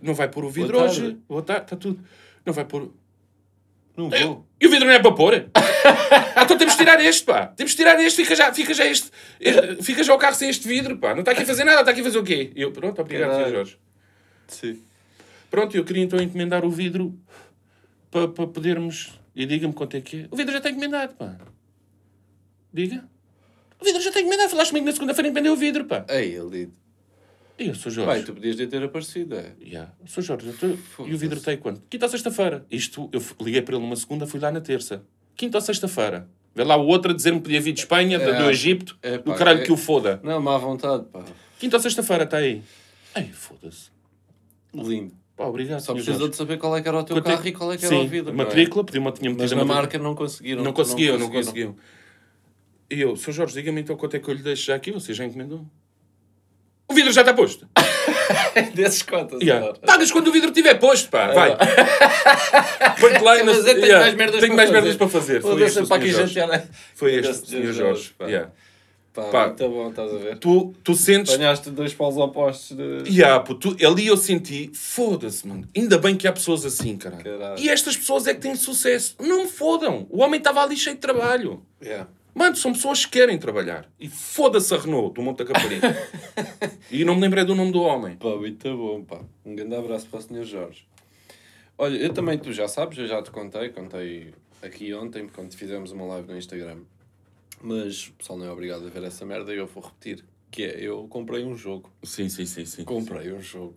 não 0.00 0.14
vai 0.14 0.28
pôr 0.28 0.44
o 0.44 0.50
vidro 0.50 0.72
Boa 0.72 0.84
hoje? 0.84 1.18
Boa 1.28 1.42
tarde, 1.42 1.64
está 1.64 1.76
tudo. 1.76 2.02
Não 2.44 2.52
vai 2.52 2.64
pôr. 2.64 2.90
Não 3.96 4.08
vou. 4.08 4.46
E 4.60 4.66
o 4.66 4.70
vidro 4.70 4.86
não 4.86 4.94
é 4.94 4.98
para 4.98 5.12
pôr? 5.12 5.34
então 6.42 6.56
temos 6.56 6.74
de 6.74 6.78
tirar 6.78 7.00
este, 7.04 7.24
pá. 7.24 7.46
Temos 7.48 7.72
de 7.72 7.76
tirar 7.76 8.00
este, 8.00 8.22
fica 8.22 8.34
já, 8.34 8.52
fica 8.52 8.72
já 8.72 8.86
este. 8.86 9.10
Fica 9.82 10.02
já 10.02 10.14
o 10.14 10.18
carro 10.18 10.34
sem 10.34 10.48
este 10.48 10.66
vidro, 10.66 10.96
pá. 10.96 11.12
Não 11.12 11.20
está 11.20 11.32
aqui 11.32 11.42
a 11.42 11.46
fazer 11.46 11.64
nada, 11.64 11.80
está 11.80 11.90
aqui 11.90 12.00
a 12.00 12.04
fazer 12.04 12.18
o 12.18 12.24
quê? 12.24 12.52
Eu, 12.56 12.72
pronto, 12.72 13.00
obrigado, 13.00 13.44
Sr. 13.44 13.50
Jorge. 13.50 13.78
Sim. 14.48 14.82
Pronto, 15.50 15.76
eu 15.76 15.84
queria 15.84 16.02
então 16.02 16.20
encomendar 16.20 16.64
o 16.64 16.70
vidro 16.70 17.18
para 18.10 18.28
pa 18.28 18.46
podermos. 18.46 19.18
E 19.34 19.46
diga-me 19.46 19.72
quanto 19.72 19.96
é 19.96 20.00
que 20.00 20.22
é. 20.22 20.28
O 20.30 20.36
vidro 20.36 20.52
já 20.52 20.58
está 20.58 20.70
encomendado, 20.70 21.14
pá. 21.14 21.36
Diga. 22.72 23.04
O 23.80 23.84
vidro 23.84 24.00
já 24.00 24.08
está 24.08 24.20
encomendado. 24.20 24.50
Falaste 24.50 24.70
comigo 24.70 24.86
na 24.86 24.92
segunda-feira 24.92 25.28
encomendei 25.28 25.52
o 25.52 25.56
vidro, 25.56 25.84
pá. 25.84 26.04
Ei, 26.08 26.34
ele 26.34 26.70
E 27.58 27.68
eu 27.68 27.74
sou 27.74 27.92
Jorge. 27.92 28.12
Bem, 28.14 28.24
tu 28.24 28.32
podias 28.34 28.56
ter 28.56 28.82
aparecido, 28.82 29.34
é? 29.36 29.52
Yeah. 29.60 29.92
Sou 30.06 30.22
Jorge. 30.22 30.48
eu 30.48 30.76
tô- 30.96 31.06
E 31.06 31.14
o 31.14 31.18
vidro 31.18 31.40
tem 31.40 31.56
quanto? 31.56 31.82
Quinta 31.88 32.06
ou 32.06 32.10
sexta-feira. 32.10 32.66
Isto, 32.70 33.08
eu 33.12 33.22
liguei 33.40 33.62
para 33.62 33.74
ele 33.76 33.84
numa 33.84 33.96
segunda, 33.96 34.26
fui 34.26 34.40
lá 34.40 34.50
na 34.50 34.60
terça. 34.60 35.04
Quinta 35.36 35.58
ou 35.58 35.62
sexta-feira. 35.62 36.28
Vê 36.54 36.64
lá 36.64 36.76
o 36.76 36.86
outro 36.86 37.12
a 37.12 37.14
dizer-me 37.14 37.38
que 37.38 37.44
podia 37.44 37.60
vir 37.60 37.72
de 37.72 37.80
Espanha, 37.80 38.18
do- 38.18 38.24
É. 38.30 38.42
do 38.42 38.50
Egito, 38.50 38.98
É, 39.02 39.16
do 39.18 39.24
pá, 39.24 39.34
caralho 39.34 39.60
é- 39.60 39.64
que 39.64 39.72
o 39.72 39.76
foda. 39.76 40.20
Não, 40.22 40.40
má 40.40 40.58
vontade, 40.58 41.04
pá. 41.12 41.24
Quinta 41.58 41.76
ou 41.76 41.82
sexta-feira, 41.82 42.24
está 42.24 42.38
aí. 42.38 42.62
Ei, 43.16 43.24
foda-se. 43.32 43.90
Lindo. 44.74 45.14
Pá, 45.36 45.46
obrigado, 45.46 45.80
Só 45.80 45.92
Sr. 45.92 45.94
precisou 45.94 46.14
Jorge. 46.18 46.30
de 46.32 46.36
saber 46.36 46.58
qual 46.58 46.76
é 46.76 46.82
que 46.82 46.88
era 46.88 46.98
o 46.98 47.04
teu 47.04 47.16
Quanto 47.16 47.28
é- 47.28 47.32
carro 47.36 47.48
e 47.48 47.52
qual 47.52 47.72
é 47.72 47.76
que 47.78 47.86
era 47.86 47.94
Sim, 47.96 48.04
o 48.04 48.08
vidro. 48.08 48.30
é? 48.30 48.34
matrícula, 48.34 48.84
pediu-me, 48.84 49.12
tinha 49.12 49.30
Mas 49.30 49.38
metido 49.38 49.56
na 49.56 49.64
matrícula. 49.64 49.74
marca 49.82 49.98
não 49.98 50.14
conseguiram. 50.14 50.62
Não 50.62 50.72
conseguiu, 50.72 51.18
não 51.18 51.30
conseguiram. 51.30 51.72
conseguiu. 51.72 51.76
E 52.90 53.00
eu, 53.00 53.16
Sr. 53.16 53.32
Jorge, 53.32 53.54
diga-me 53.54 53.80
então 53.80 53.96
quanto 53.96 54.14
é 54.16 54.18
que 54.18 54.28
eu 54.28 54.34
lhe 54.34 54.42
deixo 54.42 54.64
já 54.66 54.74
aqui. 54.74 54.90
Você 54.92 55.14
já 55.14 55.24
encomendou? 55.24 55.66
O 56.92 56.94
vidro 56.94 57.10
já 57.12 57.22
está 57.22 57.32
posto. 57.32 57.66
Desses 58.74 59.02
contas, 59.02 59.40
Yeah. 59.40 59.66
agora. 59.66 59.80
Pagas 59.80 60.10
quando 60.10 60.28
o 60.28 60.32
vidro 60.32 60.50
estiver 60.50 60.74
posto, 60.74 61.08
pá. 61.08 61.32
Vai. 61.32 61.56
Põe-te 63.00 63.22
lá 63.24 63.38
e 63.38 63.42
Mas 63.42 63.56
eu 63.58 63.64
tenho 63.64 63.78
Yeah. 63.78 64.00
mais 64.04 64.14
merdas 64.14 64.40
Tenho 64.40 64.54
para 64.54 64.56
mais 64.56 64.68
fazer. 64.68 64.80
merdas 64.80 64.96
para 64.96 65.08
fazer. 65.08 65.40
Foi 65.42 65.50
Foda-se, 65.52 65.78
este 65.78 65.88
para 65.88 65.96
aqui 65.96 66.12
jantear. 66.12 66.68
Foi 66.94 67.14
este. 67.14 67.48
Sr. 67.48 67.72
Jorge. 67.72 68.10
pá. 68.18 68.26
Yeah. 68.26 68.50
Pá, 69.14 69.22
Pá. 69.24 69.46
muito 69.48 69.68
bom, 69.68 69.90
estás 69.90 70.14
a 70.14 70.16
ver? 70.16 70.38
Tu, 70.38 70.74
tu 70.82 70.94
sentes... 70.94 71.34
Apanhaste 71.34 71.68
dois 71.70 71.92
paus 71.92 72.16
opostos 72.16 72.74
de... 72.74 73.02
Yeah, 73.14 73.40
pô, 73.40 73.54
tu, 73.54 73.76
ali 73.86 74.06
eu 74.06 74.16
senti, 74.16 74.70
foda-se, 74.72 75.46
mano. 75.46 75.68
Ainda 75.76 75.98
bem 75.98 76.16
que 76.16 76.26
há 76.26 76.32
pessoas 76.32 76.64
assim, 76.64 76.96
caralho. 76.96 77.22
Caralho. 77.22 77.58
E 77.60 77.68
estas 77.68 77.94
pessoas 77.94 78.26
é 78.26 78.32
que 78.32 78.40
têm 78.40 78.54
sucesso. 78.56 79.14
Não 79.20 79.42
me 79.42 79.48
fodam. 79.50 80.06
O 80.08 80.22
homem 80.22 80.38
estava 80.38 80.62
ali 80.62 80.78
cheio 80.78 80.96
de 80.96 81.00
trabalho. 81.02 81.62
Yeah. 81.82 82.08
Mano, 82.34 82.56
são 82.56 82.72
pessoas 82.72 83.04
que 83.04 83.12
querem 83.12 83.38
trabalhar. 83.38 83.90
E 84.00 84.08
foda-se 84.08 84.74
a 84.74 84.78
Renault, 84.78 85.14
do 85.14 85.22
Monte 85.22 85.44
da 85.44 85.52
Caparica. 85.52 85.94
e 86.90 87.04
não 87.04 87.14
me 87.14 87.20
lembrei 87.20 87.44
do 87.44 87.54
nome 87.54 87.72
do 87.72 87.82
homem. 87.82 88.16
Pá, 88.16 88.36
muito 88.36 88.76
bom, 88.76 89.04
pá. 89.04 89.20
Um 89.44 89.54
grande 89.54 89.74
abraço 89.74 90.06
para 90.06 90.18
o 90.18 90.22
Sr. 90.22 90.44
Jorge. 90.44 90.86
Olha, 91.76 91.96
eu 91.96 92.12
também, 92.12 92.38
tu 92.38 92.52
já 92.52 92.66
sabes, 92.68 92.96
eu 92.98 93.06
já 93.06 93.22
te 93.22 93.30
contei, 93.30 93.68
contei 93.68 94.32
aqui 94.62 94.94
ontem, 94.94 95.28
quando 95.28 95.54
fizemos 95.54 95.92
uma 95.92 96.06
live 96.06 96.28
no 96.28 96.38
Instagram. 96.38 96.78
Mas 97.60 98.08
o 98.08 98.12
pessoal 98.12 98.38
não 98.38 98.46
é 98.46 98.50
obrigado 98.50 98.86
a 98.86 98.90
ver 98.90 99.02
essa 99.04 99.26
merda 99.26 99.52
e 99.52 99.58
eu 99.58 99.66
vou 99.66 99.82
repetir. 99.82 100.24
Que 100.50 100.64
é, 100.64 100.80
eu 100.80 101.06
comprei 101.08 101.44
um 101.44 101.56
jogo. 101.56 101.90
Sim, 102.02 102.28
sim, 102.28 102.46
sim, 102.46 102.64
sim. 102.64 102.84
Comprei 102.84 103.32
um 103.32 103.40
jogo. 103.40 103.76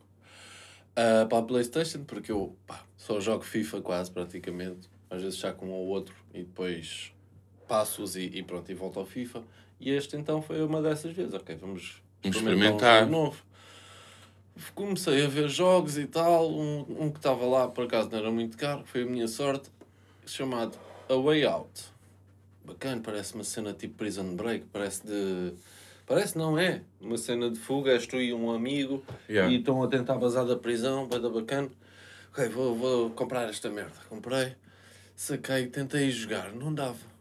ah, 0.95 1.25
para 1.27 1.39
a 1.39 1.41
Playstation, 1.41 2.03
porque 2.03 2.31
eu 2.31 2.55
pá, 2.65 2.83
só 2.95 3.19
jogo 3.19 3.43
FIFA 3.43 3.81
quase, 3.81 4.11
praticamente. 4.11 4.89
Às 5.09 5.21
vezes 5.21 5.37
já 5.37 5.53
com 5.53 5.67
um 5.67 5.71
ou 5.71 5.87
outro 5.87 6.15
e 6.33 6.39
depois 6.39 7.14
passo-os 7.67 8.15
e, 8.15 8.23
e 8.23 8.43
pronto, 8.43 8.71
e 8.71 8.75
volto 8.75 8.99
ao 8.99 9.05
FIFA. 9.05 9.43
E 9.79 9.91
este 9.91 10.15
então 10.15 10.41
foi 10.41 10.63
uma 10.63 10.81
dessas 10.81 11.11
vezes. 11.13 11.33
Ok, 11.33 11.55
vamos 11.55 12.01
Vamos 12.23 12.37
experimentar 12.37 13.05
um 13.05 13.09
novo. 13.09 13.43
Comecei 14.73 15.23
a 15.25 15.27
ver 15.27 15.49
jogos 15.49 15.97
e 15.97 16.05
tal. 16.05 16.49
Um, 16.51 16.85
um 16.99 17.11
que 17.11 17.17
estava 17.17 17.45
lá, 17.45 17.67
por 17.67 17.85
acaso 17.85 18.09
não 18.09 18.17
era 18.19 18.31
muito 18.31 18.57
caro, 18.57 18.83
foi 18.85 19.03
a 19.03 19.05
minha 19.05 19.27
sorte, 19.27 19.69
chamado 20.25 20.77
A 21.09 21.15
Way 21.15 21.45
Out. 21.45 21.83
Bacana, 22.63 23.01
parece 23.01 23.35
uma 23.35 23.43
cena 23.43 23.73
tipo 23.73 23.95
Prison 23.95 24.35
Break, 24.35 24.65
parece 24.71 25.05
de. 25.05 25.53
Parece, 26.07 26.37
não 26.37 26.57
é? 26.57 26.81
Uma 27.01 27.17
cena 27.17 27.49
de 27.49 27.59
fuga, 27.59 27.91
és 27.91 28.05
tu 28.05 28.17
e 28.17 28.31
um 28.33 28.51
amigo 28.51 29.03
Yeah. 29.27 29.51
e 29.51 29.57
estão 29.57 29.81
a 29.83 29.87
tentar 29.87 30.15
vazar 30.15 30.45
da 30.45 30.55
prisão, 30.55 31.07
vai 31.07 31.19
dar 31.19 31.29
bacana. 31.29 31.69
Ok, 32.31 32.47
vou, 32.49 32.75
vou 32.75 33.09
comprar 33.11 33.49
esta 33.49 33.69
merda. 33.69 33.95
Comprei, 34.07 34.55
saquei, 35.15 35.67
tentei 35.67 36.11
jogar, 36.11 36.53
não 36.53 36.73
dava. 36.73 37.14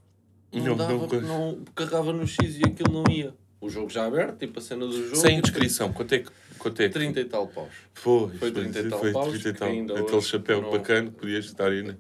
Não, 0.55 0.65
Não, 0.67 0.77
dava, 0.77 1.21
não 1.21 1.53
não 1.53 1.65
carregava 1.75 2.13
no 2.13 2.27
X 2.27 2.59
e 2.59 2.63
aquilo 2.65 2.93
não 2.93 3.13
ia. 3.13 3.35
O 3.61 3.69
jogo 3.71 3.89
já 3.89 4.05
aberto, 4.07 4.39
tipo 4.39 4.59
a 4.59 4.63
cena 4.63 4.87
do 4.87 4.93
jogo. 5.05 5.17
Sem 5.17 5.39
e 5.39 5.43
descrição. 5.43 5.93
Quanto 5.93 6.15
é 6.15 6.19
que... 6.19 6.29
Quanto 6.59 6.81
é 6.83 6.87
que... 6.89 6.95
30 6.95 7.21
e 7.21 7.25
tal 7.25 7.47
paus. 7.49 7.69
Foi 7.95 8.51
30 8.51 8.79
e 8.81 8.89
tal 8.89 8.99
foi 9.01 9.13
paus, 9.13 9.29
30 9.41 9.49
e 9.49 9.53
tal. 9.55 9.69
ainda 9.69 10.01
Aquele 10.01 10.21
chapéu 10.23 10.61
não- 10.63 10.71
bacana 10.71 11.11
que 11.11 11.17
podias 11.17 11.45
estar 11.47 11.69
aí, 11.71 11.83
né? 11.83 11.97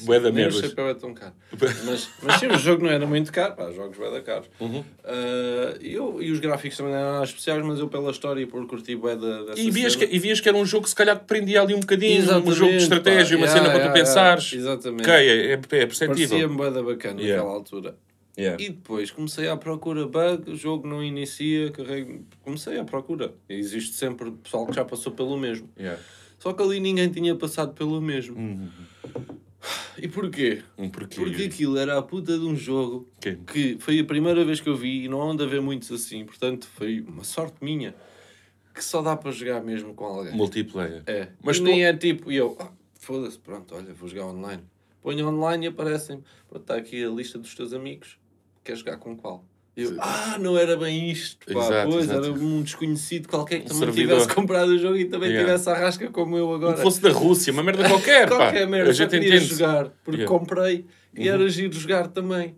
Bué 0.00 0.20
da 0.20 0.30
Nem 0.30 0.46
o 0.46 0.52
chapéu 0.52 0.88
é 0.88 0.94
tão 0.94 1.12
caro. 1.14 1.32
Mas, 1.84 2.08
mas 2.22 2.36
sim, 2.40 2.46
o 2.46 2.58
jogo 2.58 2.84
não 2.84 2.90
era 2.90 3.06
muito 3.06 3.32
caro, 3.32 3.54
pá, 3.56 3.70
jogos 3.72 3.96
bué 3.96 4.10
da 4.10 4.20
caros. 4.20 4.48
Uhum. 4.60 4.84
Ah, 5.04 5.76
eu, 5.80 6.22
e 6.22 6.30
os 6.30 6.38
gráficos 6.40 6.76
também 6.76 6.92
não 6.92 6.98
eram 7.00 7.12
nada 7.14 7.24
especiais, 7.24 7.64
mas 7.64 7.78
eu 7.80 7.88
pela 7.88 8.10
história 8.10 8.40
e 8.42 8.46
por 8.46 8.64
curtir 8.66 8.96
bué 8.96 9.16
da, 9.16 9.42
dessa 9.44 9.60
E 9.60 9.70
vias, 9.70 9.96
que, 9.96 10.04
e 10.04 10.18
vias 10.18 10.40
que 10.40 10.48
era 10.48 10.56
um 10.58 10.64
jogo 10.66 10.84
que 10.84 10.90
se 10.90 10.96
calhar 10.96 11.18
te 11.18 11.24
prendia 11.24 11.62
ali 11.62 11.74
um 11.74 11.80
bocadinho, 11.80 12.20
um 12.20 12.24
jogo 12.24 12.40
de 12.42 12.48
Exatamente, 12.50 12.82
estratégia, 12.82 13.36
pá. 13.38 13.42
uma 13.42 13.46
Yeah, 13.46 13.58
cena 13.60 13.70
para 13.70 13.78
yeah, 13.78 13.92
tu 13.92 13.98
pensares. 13.98 14.52
yeah. 14.52 14.70
Exatamente. 14.70 15.02
Ok, 15.10 15.14
é, 15.14 15.46
é, 15.46 15.52
é 15.52 15.56
perceptível. 15.56 16.28
Parecia-me 16.28 16.56
bué 16.56 16.70
da 16.70 16.82
bacana 16.82 17.14
naquela 17.20 17.50
altura. 17.50 17.96
Yeah. 18.38 18.62
E 18.62 18.68
depois 18.68 19.10
comecei 19.10 19.48
à 19.48 19.56
procura 19.56 20.06
bug, 20.06 20.52
o 20.52 20.56
jogo 20.56 20.86
não 20.86 21.02
inicia, 21.02 21.72
carrego. 21.72 22.24
Comecei 22.44 22.78
à 22.78 22.84
procura. 22.84 23.34
Existe 23.48 23.96
sempre 23.96 24.30
pessoal 24.30 24.64
que 24.66 24.74
já 24.76 24.84
passou 24.84 25.10
pelo 25.12 25.36
mesmo. 25.36 25.68
Yeah. 25.76 26.00
Só 26.38 26.52
que 26.52 26.62
ali 26.62 26.78
ninguém 26.78 27.08
tinha 27.10 27.34
passado 27.34 27.72
pelo 27.74 28.00
mesmo. 28.00 28.70
E 30.00 30.06
porquê? 30.06 30.62
Um 30.76 30.88
porquê. 30.88 31.16
Porque 31.16 31.42
aquilo 31.44 31.76
era 31.76 31.98
a 31.98 32.02
puta 32.02 32.38
de 32.38 32.44
um 32.44 32.54
jogo 32.54 33.08
que 33.52 33.76
foi 33.80 33.98
a 33.98 34.04
primeira 34.04 34.44
vez 34.44 34.60
que 34.60 34.68
eu 34.68 34.76
vi 34.76 35.04
e 35.04 35.08
não 35.08 35.20
anda 35.28 35.44
a 35.44 35.46
ver 35.46 35.60
muitos 35.60 35.90
assim. 35.90 36.24
Portanto, 36.24 36.68
foi 36.74 37.00
uma 37.00 37.24
sorte 37.24 37.56
minha 37.62 37.94
que 38.72 38.84
só 38.84 39.02
dá 39.02 39.16
para 39.16 39.32
jogar 39.32 39.60
mesmo 39.62 39.92
com 39.94 40.04
alguém. 40.04 40.32
Multiplayer. 40.34 41.02
É, 41.06 41.28
Mas 41.42 41.58
tu- 41.58 41.64
nem 41.64 41.84
é 41.84 41.92
tipo, 41.92 42.30
e 42.30 42.36
eu, 42.36 42.56
ah, 42.60 42.70
foda-se, 42.94 43.36
pronto, 43.38 43.74
olha, 43.74 43.92
vou 43.92 44.08
jogar 44.08 44.26
online. 44.26 44.62
Ponho 45.02 45.28
online 45.28 45.66
e 45.66 45.68
aparecem, 45.68 46.22
pronto, 46.48 46.62
está 46.62 46.76
aqui 46.76 47.02
a 47.04 47.08
lista 47.08 47.38
dos 47.38 47.54
teus 47.56 47.72
amigos, 47.72 48.16
queres 48.62 48.78
jogar 48.80 48.98
com 48.98 49.16
qual? 49.16 49.44
Eu, 49.80 49.94
ah, 50.00 50.36
não 50.40 50.58
era 50.58 50.76
bem 50.76 51.08
isto, 51.08 51.46
pá, 51.54 51.60
Exato, 51.60 51.90
pois, 51.92 52.04
exato. 52.06 52.24
era 52.24 52.32
um 52.32 52.62
desconhecido 52.62 53.28
qualquer 53.28 53.60
que 53.60 53.66
Um 53.66 53.68
também 53.68 53.80
servidor. 53.94 54.18
tivesse 54.18 54.34
comprado 54.34 54.68
o 54.70 54.78
jogo 54.78 54.96
e 54.96 55.04
também 55.04 55.30
Yeah. 55.30 55.46
tivesse 55.52 55.70
a 55.70 55.74
rasca 55.74 56.10
como 56.10 56.36
eu 56.36 56.52
agora. 56.52 56.76
Se 56.78 56.82
fosse 56.82 57.00
da 57.00 57.10
Rússia, 57.12 57.52
uma 57.52 57.62
merda 57.62 57.88
qualquer, 57.88 58.26
pá. 58.28 58.36
Qualquer 58.36 58.66
merda, 58.66 58.92
só 58.92 59.04
gente 59.04 59.10
queria 59.20 59.38
jogar, 59.38 59.84
porque 60.02 60.22
Yeah. 60.22 60.32
Uhum. 60.32 60.38
comprei 60.40 60.84
e 61.16 61.28
era 61.28 61.48
giro 61.48 61.72
jogar 61.74 62.08
também. 62.08 62.56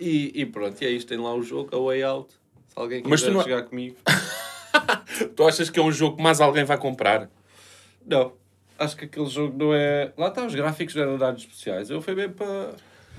E, 0.00 0.30
e 0.40 0.46
pronto, 0.46 0.80
e 0.80 0.86
é 0.86 0.90
isto, 0.90 1.08
tem 1.08 1.18
lá 1.18 1.34
o 1.34 1.42
jogo, 1.42 1.74
a 1.74 1.80
Way 1.84 2.02
Out, 2.04 2.32
se 2.68 2.74
alguém 2.78 3.02
Mas 3.04 3.22
tu 3.22 3.26
quiser 3.26 3.36
não- 3.36 3.42
jogar 3.42 3.62
comigo. 3.64 3.96
Tu 5.34 5.42
achas 5.48 5.70
que 5.70 5.80
é 5.80 5.82
um 5.82 5.90
jogo 5.90 6.16
que 6.18 6.22
mais 6.22 6.40
alguém 6.40 6.62
vai 6.64 6.76
comprar? 6.78 7.28
Não, 8.06 8.32
acho 8.78 8.96
que 8.96 9.06
aquele 9.06 9.26
jogo 9.26 9.56
não 9.58 9.74
é... 9.74 10.12
Lá 10.16 10.28
está, 10.28 10.44
os 10.46 10.54
gráficos 10.54 10.94
não 10.94 11.02
eram 11.02 11.18
dados 11.18 11.42
especiais, 11.42 11.90
eu 11.90 12.00
fui 12.02 12.14
bem 12.14 12.28
para... 12.28 12.74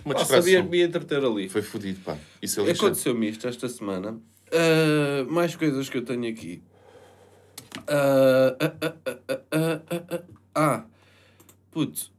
Uma 0.08 0.14
Pá, 0.14 0.22
distração. 0.22 0.44
sabia 0.44 0.64
que 0.64 0.70
me 0.70 0.78
ia 0.78 0.86
entreter 0.86 1.22
ali. 1.22 1.50
Foi 1.50 1.62
fodido, 1.62 2.00
pá. 2.00 2.18
Isso 2.42 2.62
é. 2.62 2.72
Aconteceu-me 2.72 3.30
isto 3.30 3.46
esta 3.46 3.68
semana. 3.68 4.18
Ah, 4.54 5.26
mais 5.30 5.54
coisas 5.54 5.90
que 5.90 5.98
eu 5.98 6.06
tenho 6.06 6.30
aqui. 6.32 6.64
Ah, 7.88 8.56
ah, 9.52 10.24
ah, 10.56 10.86
puto, 11.72 12.10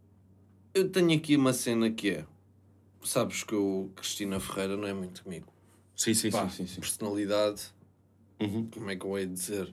eu 0.75 0.89
tenho 0.91 1.17
aqui 1.17 1.35
uma 1.37 1.53
cena 1.55 1.91
que 1.91 2.11
é. 2.11 2.25
Sabes 3.03 3.43
que 3.43 3.55
o 3.55 3.91
Cristina 3.97 4.39
Ferreira 4.39 4.77
não 4.77 4.87
é 4.87 4.93
muito 4.93 5.23
comigo. 5.25 5.47
Sim, 5.97 6.13
sim, 6.13 6.31
Pá, 6.31 6.47
sim, 6.51 6.67
sim, 6.67 6.75
sim. 6.75 6.81
Personalidade, 6.81 7.63
Uhum. 8.39 8.69
como 8.71 8.91
é 8.91 8.97
que 8.97 9.05
eu 9.07 9.19
hei 9.19 9.25
de 9.27 9.33
dizer? 9.33 9.73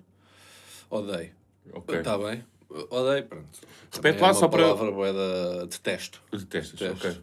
Odeio. 0.89 1.31
Ok. 1.74 1.98
Está 1.98 2.17
bem? 2.17 2.45
Odeio, 2.69 3.25
pronto. 3.25 3.60
Repete 3.91 4.17
Também 4.17 4.22
lá 4.22 4.29
é 4.29 4.34
só 4.34 4.48
para- 4.48 4.63
palavra 4.63 4.91
boeda 4.91 5.67
detesto. 5.67 6.22
Detestas, 6.31 6.79
Detesto. 6.79 7.07
ok. 7.10 7.22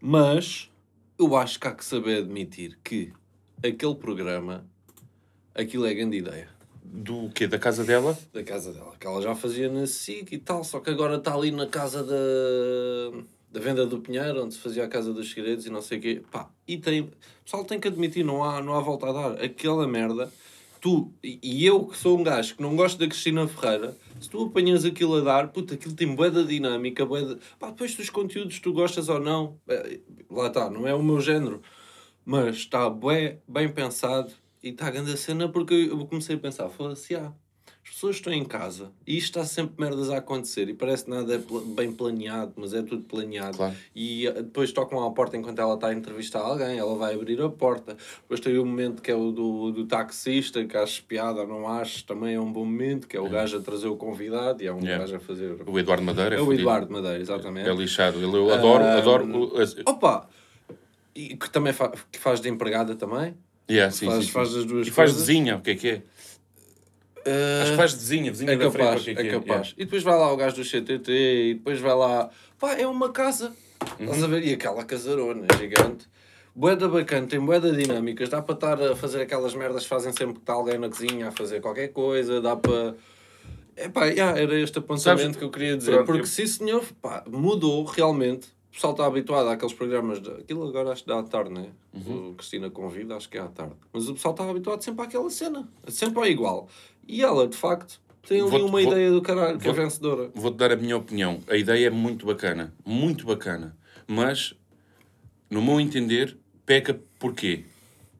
Mas 0.00 0.70
eu 1.18 1.34
acho 1.36 1.58
que 1.58 1.66
há 1.66 1.72
que 1.72 1.84
saber 1.84 2.18
admitir 2.18 2.78
que 2.84 3.12
aquele 3.58 3.94
programa, 3.94 4.66
aquilo 5.54 5.86
é 5.86 5.94
grande 5.94 6.18
ideia 6.18 6.48
Do 6.84 7.30
quê? 7.30 7.46
Da 7.46 7.58
casa 7.58 7.84
dela? 7.84 8.16
da 8.32 8.42
casa 8.42 8.72
dela, 8.72 8.94
que 8.98 9.06
ela 9.06 9.20
já 9.22 9.34
fazia 9.34 9.68
na 9.70 9.86
SIC 9.86 10.32
e 10.32 10.38
tal, 10.38 10.62
só 10.62 10.80
que 10.80 10.90
agora 10.90 11.16
está 11.16 11.34
ali 11.34 11.50
na 11.50 11.66
casa 11.66 12.04
da, 12.04 13.18
da 13.50 13.60
venda 13.60 13.86
do 13.86 13.98
Pinheiro, 14.00 14.44
onde 14.44 14.54
se 14.54 14.60
fazia 14.60 14.84
a 14.84 14.88
casa 14.88 15.12
dos 15.12 15.30
segredos 15.30 15.66
e 15.66 15.70
não 15.70 15.80
sei 15.80 15.98
o 15.98 16.00
quê. 16.00 16.22
Pá, 16.30 16.50
e 16.68 16.76
tem, 16.76 17.00
o 17.00 17.10
pessoal 17.44 17.64
tem 17.64 17.80
que 17.80 17.88
admitir, 17.88 18.24
não 18.24 18.44
há, 18.44 18.62
não 18.62 18.74
há 18.74 18.80
volta 18.80 19.08
a 19.08 19.12
dar. 19.12 19.42
Aquela 19.42 19.88
merda, 19.88 20.30
tu 20.86 21.12
e 21.20 21.66
eu 21.66 21.84
que 21.84 21.98
sou 21.98 22.16
um 22.16 22.22
gajo 22.22 22.54
que 22.54 22.62
não 22.62 22.76
gosto 22.76 22.96
da 22.96 23.08
Cristina 23.08 23.48
Ferreira, 23.48 23.96
se 24.20 24.30
tu 24.30 24.44
apanhas 24.44 24.84
aquilo 24.84 25.16
a 25.16 25.20
dar, 25.20 25.48
puta, 25.48 25.74
aquilo 25.74 25.92
tem 25.92 26.14
bué 26.14 26.30
da 26.30 26.42
dinâmica, 26.42 27.04
bué 27.04 27.22
da... 27.22 27.36
Pá, 27.58 27.70
depois 27.70 27.96
dos 27.96 28.08
conteúdos 28.08 28.60
tu 28.60 28.72
gostas 28.72 29.08
ou 29.08 29.18
não, 29.18 29.58
eh, 29.66 29.98
lá 30.30 30.46
está, 30.46 30.70
não 30.70 30.86
é 30.86 30.94
o 30.94 31.02
meu 31.02 31.20
género, 31.20 31.60
mas 32.24 32.58
está 32.58 32.88
bué, 32.88 33.40
bem 33.48 33.68
pensado 33.68 34.32
e 34.62 34.68
está 34.68 34.86
a 34.86 34.90
grande 34.92 35.16
cena 35.16 35.48
porque 35.48 35.74
eu 35.74 36.06
comecei 36.06 36.36
a 36.36 36.38
pensar, 36.38 36.68
foda-se, 36.68 37.16
ah, 37.16 37.32
as 37.88 37.94
pessoas 37.94 38.16
estão 38.16 38.32
em 38.32 38.44
casa 38.44 38.90
e 39.06 39.16
isto 39.16 39.38
está 39.38 39.44
sempre 39.44 39.74
merdas 39.78 40.10
a 40.10 40.18
acontecer 40.18 40.68
e 40.68 40.74
parece 40.74 41.04
que 41.04 41.10
nada 41.10 41.34
é 41.34 41.38
pla- 41.38 41.62
bem 41.64 41.92
planeado, 41.92 42.52
mas 42.56 42.74
é 42.74 42.82
tudo 42.82 43.02
planeado. 43.04 43.56
Claro. 43.56 43.74
E 43.94 44.26
eh, 44.26 44.32
depois 44.32 44.72
tocam 44.72 45.02
à 45.06 45.10
porta 45.12 45.36
enquanto 45.36 45.58
ela 45.60 45.74
está 45.74 45.88
a 45.88 45.94
entrevistar 45.94 46.40
alguém, 46.40 46.76
ela 46.78 46.94
vai 46.96 47.14
abrir 47.14 47.40
a 47.40 47.48
porta. 47.48 47.96
Depois 48.22 48.40
tem 48.40 48.58
o 48.58 48.66
momento 48.66 49.00
que 49.00 49.10
é 49.10 49.14
o 49.14 49.30
do, 49.30 49.70
do 49.70 49.86
taxista, 49.86 50.62
que 50.64 50.76
acho 50.76 51.04
piada, 51.04 51.46
não 51.46 51.66
acho, 51.68 52.04
também 52.04 52.34
é 52.34 52.40
um 52.40 52.52
bom 52.52 52.64
momento, 52.64 53.06
que 53.06 53.16
é 53.16 53.20
o 53.20 53.28
gajo 53.30 53.56
a 53.56 53.60
trazer 53.60 53.86
o 53.86 53.96
convidado 53.96 54.62
e 54.62 54.66
é 54.66 54.72
um 54.72 54.80
Yeah. 54.80 54.98
gajo 55.04 55.16
a 55.16 55.20
fazer. 55.20 55.56
O 55.66 55.78
Eduardo 55.78 56.04
Madeira. 56.04 56.36
É 56.36 56.40
o 56.40 56.44
fodido. 56.44 56.62
Eduardo 56.62 56.92
Madeira, 56.92 57.18
exatamente. 57.20 57.68
É 57.68 57.74
lixado. 57.74 58.18
Ele, 58.18 58.36
eu 58.36 58.52
adoro, 58.52 58.84
Ah, 58.84 58.98
adoro. 58.98 59.24
o- 59.24 59.90
Opa! 59.90 60.28
E 61.14 61.34
que 61.36 61.48
também 61.50 61.72
fa 61.72 61.90
que 62.12 62.18
faz 62.18 62.40
de 62.40 62.48
empregada 62.48 62.94
também. 62.94 63.34
Yeah, 63.68 63.90
sim, 63.90 64.06
faz, 64.06 64.18
sim, 64.18 64.26
sim. 64.26 64.32
faz 64.32 64.54
as 64.54 64.64
duas 64.64 64.86
E 64.86 64.90
faz 64.90 65.10
coisas. 65.12 65.26
vizinha, 65.26 65.56
o 65.56 65.60
que 65.60 65.70
é 65.70 65.74
que 65.74 65.88
é? 65.88 66.02
Ah, 67.26 67.62
Acho 67.62 67.70
que 67.72 67.76
faz 67.76 67.92
vizinha, 67.94 68.30
vizinha 68.30 68.52
É 68.52 68.56
da 68.56 68.70
frente, 68.70 68.84
capaz, 68.86 69.02
que 69.04 69.10
é 69.10 69.12
é 69.12 69.16
que 69.16 69.28
é? 69.28 69.32
capaz. 69.32 69.74
E 69.76 69.84
depois 69.84 70.02
vai 70.02 70.18
lá 70.18 70.32
o 70.32 70.36
gajo 70.36 70.56
do 70.56 70.64
CTT 70.64 71.10
e 71.12 71.54
depois 71.54 71.80
vai 71.80 71.94
lá. 71.94 72.30
Pá, 72.58 72.72
é 72.74 72.86
uma 72.86 73.10
casa. 73.10 73.52
Estás 74.00 74.22
a 74.22 74.26
ver? 74.26 74.44
E 74.44 74.52
aquela 74.52 74.84
casarona 74.84 75.46
gigante. 75.58 76.08
Boeda 76.54 76.88
bacana, 76.88 77.26
tem 77.26 77.38
boeda 77.38 77.70
dinâmicas. 77.72 78.28
Dá 78.30 78.40
para 78.40 78.54
estar 78.54 78.82
a 78.82 78.96
fazer 78.96 79.20
aquelas 79.22 79.54
merdas 79.54 79.82
que 79.82 79.88
fazem 79.90 80.10
sempre 80.12 80.34
que 80.34 80.40
está 80.40 80.54
alguém 80.54 80.78
na 80.78 80.88
cozinha 80.88 81.28
a 81.28 81.30
fazer 81.32 81.60
qualquer 81.60 81.88
coisa. 81.88 82.40
Dá 82.40 82.56
para. 82.56 82.94
Epá, 83.76 84.06
yeah, 84.06 84.38
era 84.40 84.58
este 84.58 84.78
apontamento 84.78 85.20
Sabes- 85.22 85.36
que 85.36 85.44
eu 85.44 85.50
queria 85.50 85.76
dizer. 85.76 85.92
Pronto, 85.92 86.06
Porque 86.06 86.22
eu- 86.22 86.26
sim, 86.26 86.46
senhor, 86.46 86.82
pá, 87.02 87.22
mudou 87.28 87.84
realmente. 87.84 88.48
O 88.70 88.74
pessoal 88.76 88.92
está 88.94 89.06
habituado 89.06 89.48
àqueles 89.48 89.74
programas. 89.74 90.20
De... 90.20 90.30
Aquilo 90.30 90.66
agora 90.66 90.92
acho 90.92 91.02
que 91.02 91.08
dá 91.08 91.18
à 91.18 91.22
tarde, 91.22 91.50
né? 91.50 91.66
Uhum. 91.94 92.30
O 92.30 92.34
Cristina 92.34 92.70
convida, 92.70 93.16
acho 93.16 93.28
que 93.28 93.36
é 93.36 93.40
à 93.40 93.48
tarde. 93.48 93.74
Mas 93.92 94.08
o 94.08 94.14
pessoal 94.14 94.32
está 94.32 94.48
habituado 94.48 94.82
sempre 94.82 95.04
àquela 95.04 95.28
cena. 95.30 95.66
Sempre 95.88 96.18
ao 96.20 96.26
igual. 96.26 96.68
E 97.06 97.22
ela, 97.22 97.46
de 97.46 97.56
facto, 97.56 98.00
tem 98.26 98.40
ali 98.40 98.62
uma 98.62 98.68
vou- 98.70 98.80
ideia 98.80 99.10
do 99.10 99.22
caralho, 99.22 99.58
que 99.58 99.68
é 99.68 99.72
vencedora. 99.72 100.30
Vou-te 100.34 100.56
dar 100.56 100.72
a 100.72 100.76
minha 100.76 100.96
opinião. 100.96 101.40
A 101.48 101.56
ideia 101.56 101.86
é 101.86 101.90
muito 101.90 102.26
bacana. 102.26 102.72
Muito 102.84 103.26
bacana. 103.26 103.76
Mas, 104.06 104.54
no 105.50 105.62
meu 105.62 105.80
entender, 105.80 106.36
peca 106.64 106.98
porquê? 107.18 107.64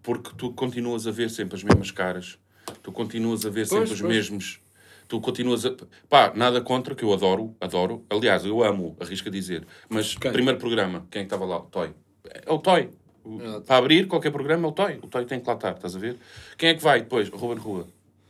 Porque 0.03 0.31
tu 0.37 0.53
continuas 0.53 1.07
a 1.07 1.11
ver 1.11 1.31
sempre 1.31 1.57
as 1.57 1.65
mesmas 1.65 1.91
caras. 1.91 2.39
Tu 2.83 2.93
continuas 2.93 3.45
a 3.45 3.51
ver 3.51 3.67
sempre 3.67 3.87
Pois, 3.87 3.91
os 3.93 4.01
mesmos... 4.01 4.61
Tu 5.09 5.21
continuas 5.21 5.65
a... 5.65 5.73
Pá, 6.09 6.33
nada 6.35 6.61
contra, 6.61 6.93
que 6.93 7.05
eu 7.05 7.13
adoro, 7.13 7.55
adoro. 7.61 8.05
Aliás, 8.11 8.45
eu 8.45 8.63
amo, 8.65 8.97
arrisco 8.99 9.29
a 9.29 9.31
dizer. 9.31 9.65
Mas, 9.89 10.17
Quem? 10.17 10.33
primeiro 10.33 10.59
programa, 10.59 11.07
quem 11.11 11.21
é 11.21 11.25
que 11.25 11.27
estava 11.27 11.45
lá? 11.45 11.59
O 11.59 11.67
Toy. 11.67 11.91
É 12.25 12.53
o 12.53 12.59
Toy. 12.59 12.91
O-. 13.25 13.61
Para 13.61 13.77
abrir 13.77 14.09
qualquer 14.09 14.33
programa 14.33 14.67
é 14.67 14.71
o 14.71 14.73
Toy. 14.73 14.99
O 15.03 15.07
Toy 15.07 15.25
tem 15.25 15.39
que 15.39 15.47
lá 15.47 15.55
estar, 15.55 15.73
estás 15.77 15.95
a 15.95 15.99
ver? 16.01 16.17
Quem 16.59 16.71
é 16.71 16.75
que 16.75 16.83
vai 16.83 17.01
depois? 17.03 17.29
Ruben 17.29 17.59
Rua. 17.59 17.87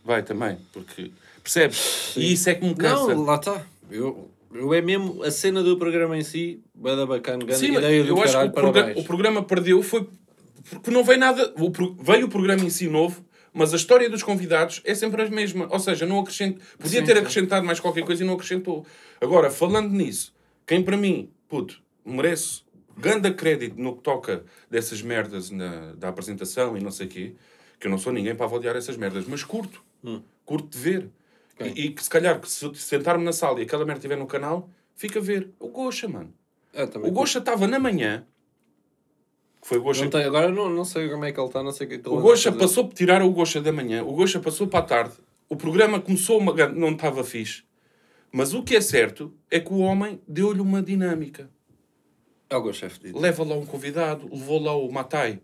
Vai 0.07 0.23
também, 0.23 0.57
porque... 0.73 1.11
Percebes? 1.43 2.13
E 2.17 2.33
isso 2.33 2.49
é 2.49 2.55
que 2.55 2.65
me 2.65 2.75
cansa. 2.75 3.15
Não, 3.15 3.23
lá 3.25 3.37
está. 3.37 3.65
Eu, 3.91 4.31
eu 4.53 4.73
é 4.75 4.81
mesmo 4.81 5.23
a 5.23 5.31
cena 5.31 5.63
do 5.63 5.77
programa 5.77 6.17
em 6.17 6.23
si, 6.25 6.61
bada 6.75 7.05
bacana, 7.07 7.45
grande 7.45 7.61
Sim, 7.61 7.75
ideia 7.77 8.03
do 8.03 8.09
eu 8.11 8.23
acho 8.23 8.39
que 8.39 8.45
o, 8.47 8.51
progra- 8.51 8.73
parabéns. 8.83 9.05
o 9.05 9.07
programa 9.07 9.43
perdeu 9.45 9.83
foi 9.83 10.09
porque 10.71 10.91
não 10.91 11.05
veio 11.05 11.21
nada. 11.21 11.53
o 11.57 11.71
pro- 11.71 11.95
veio 12.01 12.27
o 12.27 12.29
programa 12.29 12.65
em 12.65 12.71
si 12.71 12.89
novo, 12.89 13.25
mas 13.53 13.73
a 13.73 13.77
história 13.77 14.11
dos 14.11 14.23
convidados 14.25 14.81
é 14.85 14.93
sempre 14.95 15.23
a 15.23 15.29
mesma. 15.31 15.69
Ou 15.71 15.79
seja, 15.79 16.05
não 16.07 16.19
acrescent... 16.19 16.57
podia 16.79 16.99
Sim, 17.01 17.07
ter 17.07 17.13
sim. 17.15 17.19
acrescentado 17.21 17.65
mais 17.65 17.79
qualquer 17.79 18.05
coisa 18.05 18.25
e 18.25 18.27
não 18.27 18.35
acrescentou. 18.35 18.85
Agora, 19.21 19.49
falando 19.51 19.91
nisso, 19.91 20.35
quem 20.67 20.83
para 20.83 20.97
mim, 20.97 21.31
puto, 21.49 21.81
merece 22.05 22.63
grande 22.99 23.31
crédito 23.33 23.81
no 23.81 23.95
que 23.95 24.03
toca 24.03 24.45
dessas 24.69 25.01
merdas 25.01 25.51
na, 25.51 25.93
da 25.93 26.09
apresentação 26.09 26.77
e 26.77 26.81
não 26.83 26.91
sei 26.91 27.07
o 27.07 27.09
quê, 27.11 27.33
que 27.79 27.87
eu 27.87 27.91
não 27.91 27.99
sou 27.99 28.13
ninguém 28.13 28.35
para 28.35 28.47
avaliar 28.47 28.75
essas 28.75 28.97
merdas, 28.97 29.27
mas 29.29 29.45
curto. 29.45 29.86
Curto 30.45 30.69
de 30.69 30.79
ver. 30.79 31.11
E, 31.59 31.87
e 31.87 31.91
que 31.91 32.03
se 32.03 32.11
calhar, 32.11 32.41
se 32.45 32.65
eu 32.65 32.75
sentar-me 32.75 33.25
na 33.25 33.33
sala 33.33 33.61
e 33.61 33.63
aquela 33.63 33.85
merda 33.85 33.99
estiver 33.99 34.17
no 34.17 34.27
canal, 34.27 34.69
fica 34.95 35.19
a 35.19 35.23
ver. 35.23 35.51
O 35.59 35.69
Gocha, 35.69 36.07
mano. 36.07 36.33
É, 36.73 36.87
também 36.87 37.11
O 37.11 37.13
Gocha 37.13 37.39
estava 37.39 37.67
na 37.67 37.79
manhã. 37.79 38.27
Foi 39.63 39.79
o 39.79 39.83
Gocha. 39.83 40.05
Não 40.05 40.11
tem, 40.11 40.25
agora 40.25 40.51
não, 40.51 40.69
não 40.69 40.85
sei 40.85 41.09
como 41.09 41.25
é 41.25 41.33
que 41.33 41.41
ele 41.41 41.47
está, 41.47 41.63
não 41.63 41.73
sei 41.73 41.87
o 41.87 41.91
que 41.91 42.09
é 42.09 42.11
O 42.11 42.21
Gocha 42.21 42.53
passou, 42.53 42.89
tiraram 42.89 43.27
o 43.27 43.33
Gocha 43.33 43.61
da 43.61 43.73
manhã. 43.73 44.05
O 44.05 44.13
Gocha 44.13 44.39
passou 44.39 44.67
para 44.67 44.81
a 44.81 44.83
tarde. 44.83 45.15
O 45.49 45.57
programa 45.57 46.01
começou, 46.01 46.39
uma, 46.39 46.53
não 46.69 46.91
estava 46.91 47.25
fixe. 47.25 47.65
Mas 48.31 48.53
o 48.53 48.63
que 48.63 48.77
é 48.77 48.81
certo 48.81 49.33
é 49.51 49.59
que 49.59 49.73
o 49.73 49.79
homem 49.79 50.21
deu-lhe 50.29 50.61
uma 50.61 50.83
dinâmica. 50.83 51.51
É 52.49 52.57
o 52.57 52.73
chefe 52.73 53.01
dito. 53.01 53.19
Leva 53.19 53.43
lá 53.45 53.57
um 53.57 53.67
convidado, 53.67 54.29
levou 54.31 54.61
lá 54.61 54.77
o 54.77 54.91
Matai. 54.93 55.41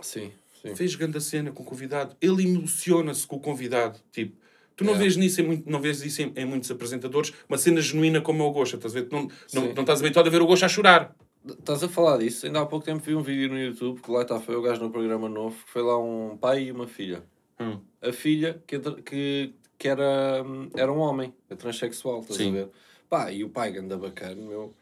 Sim, 0.00 0.32
sim. 0.70 0.76
Fez 0.76 0.94
grande 0.94 1.20
cena 1.20 1.50
com 1.52 1.62
o 1.62 1.66
convidado. 1.66 2.16
Ele 2.20 2.44
emociona-se 2.44 3.26
com 3.26 3.36
o 3.36 3.40
convidado. 3.40 3.98
Tipo, 4.12 4.36
tu 4.76 4.84
não 4.84 4.94
É. 4.94 4.98
vês 4.98 5.16
nisso 5.16 5.40
em, 5.40 5.46
muito, 5.46 5.70
não 5.70 5.80
vês 5.80 6.02
isso 6.02 6.22
em, 6.22 6.32
em 6.36 6.44
muitos 6.44 6.70
apresentadores, 6.70 7.32
uma 7.48 7.58
cena 7.58 7.80
genuína 7.80 8.20
como 8.20 8.42
é 8.42 8.46
o 8.46 8.50
Gocha. 8.52 8.76
Estás 8.76 8.94
a 8.96 9.00
ver? 9.00 9.08
Tu 9.08 9.14
Não, 9.14 9.28
não, 9.54 9.74
não 9.74 9.80
estás 9.82 10.00
habituado 10.00 10.26
a 10.26 10.30
ver 10.30 10.42
o 10.42 10.46
Gocha 10.46 10.66
a 10.66 10.68
chorar. 10.68 11.14
Estás 11.48 11.82
a 11.84 11.88
falar 11.88 12.18
disso? 12.18 12.44
Ainda 12.46 12.60
há 12.60 12.66
pouco 12.66 12.84
tempo 12.84 13.02
vi 13.04 13.14
um 13.14 13.22
vídeo 13.22 13.48
no 13.48 13.58
YouTube 13.60 14.00
que 14.00 14.10
lá 14.10 14.22
está, 14.22 14.40
foi 14.40 14.56
o 14.56 14.62
gajo 14.62 14.82
no 14.82 14.90
programa 14.90 15.28
novo, 15.28 15.56
que 15.64 15.70
foi 15.70 15.82
lá 15.82 15.96
um 15.96 16.36
pai 16.36 16.64
e 16.64 16.72
uma 16.72 16.88
filha. 16.88 17.22
Hum. 17.60 17.78
A 18.02 18.12
filha 18.12 18.60
que, 18.66 18.78
que, 19.02 19.54
que 19.78 19.88
era, 19.88 20.44
era 20.74 20.92
um 20.92 20.98
homem, 20.98 21.32
é 21.48 21.54
transexual, 21.54 22.20
estás 22.20 22.36
Sim. 22.38 22.48
a 22.50 22.52
ver? 22.52 22.68
Pá, 23.08 23.30
e 23.32 23.44
o 23.44 23.48
pai, 23.48 23.70
ganda 23.70 23.96
bacana, 23.96 24.34
meu, 24.34 24.74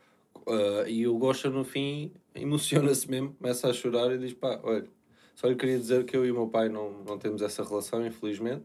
Ah, 0.46 0.84
e 0.88 1.06
o 1.06 1.16
Gosha 1.18 1.50
no 1.50 1.64
fim 1.64 2.10
emociona-se 2.34 3.10
mesmo, 3.10 3.34
começa 3.34 3.68
a 3.68 3.72
chorar 3.74 4.10
e 4.14 4.18
diz: 4.18 4.32
pá, 4.32 4.58
olha, 4.62 4.86
só 5.34 5.48
lhe 5.48 5.54
queria 5.56 5.78
dizer 5.78 6.04
que 6.04 6.16
eu 6.16 6.24
e 6.24 6.30
o 6.30 6.34
meu 6.34 6.46
pai 6.48 6.68
não, 6.68 7.02
não 7.06 7.18
temos 7.18 7.42
essa 7.42 7.62
relação, 7.64 8.06
infelizmente. 8.06 8.62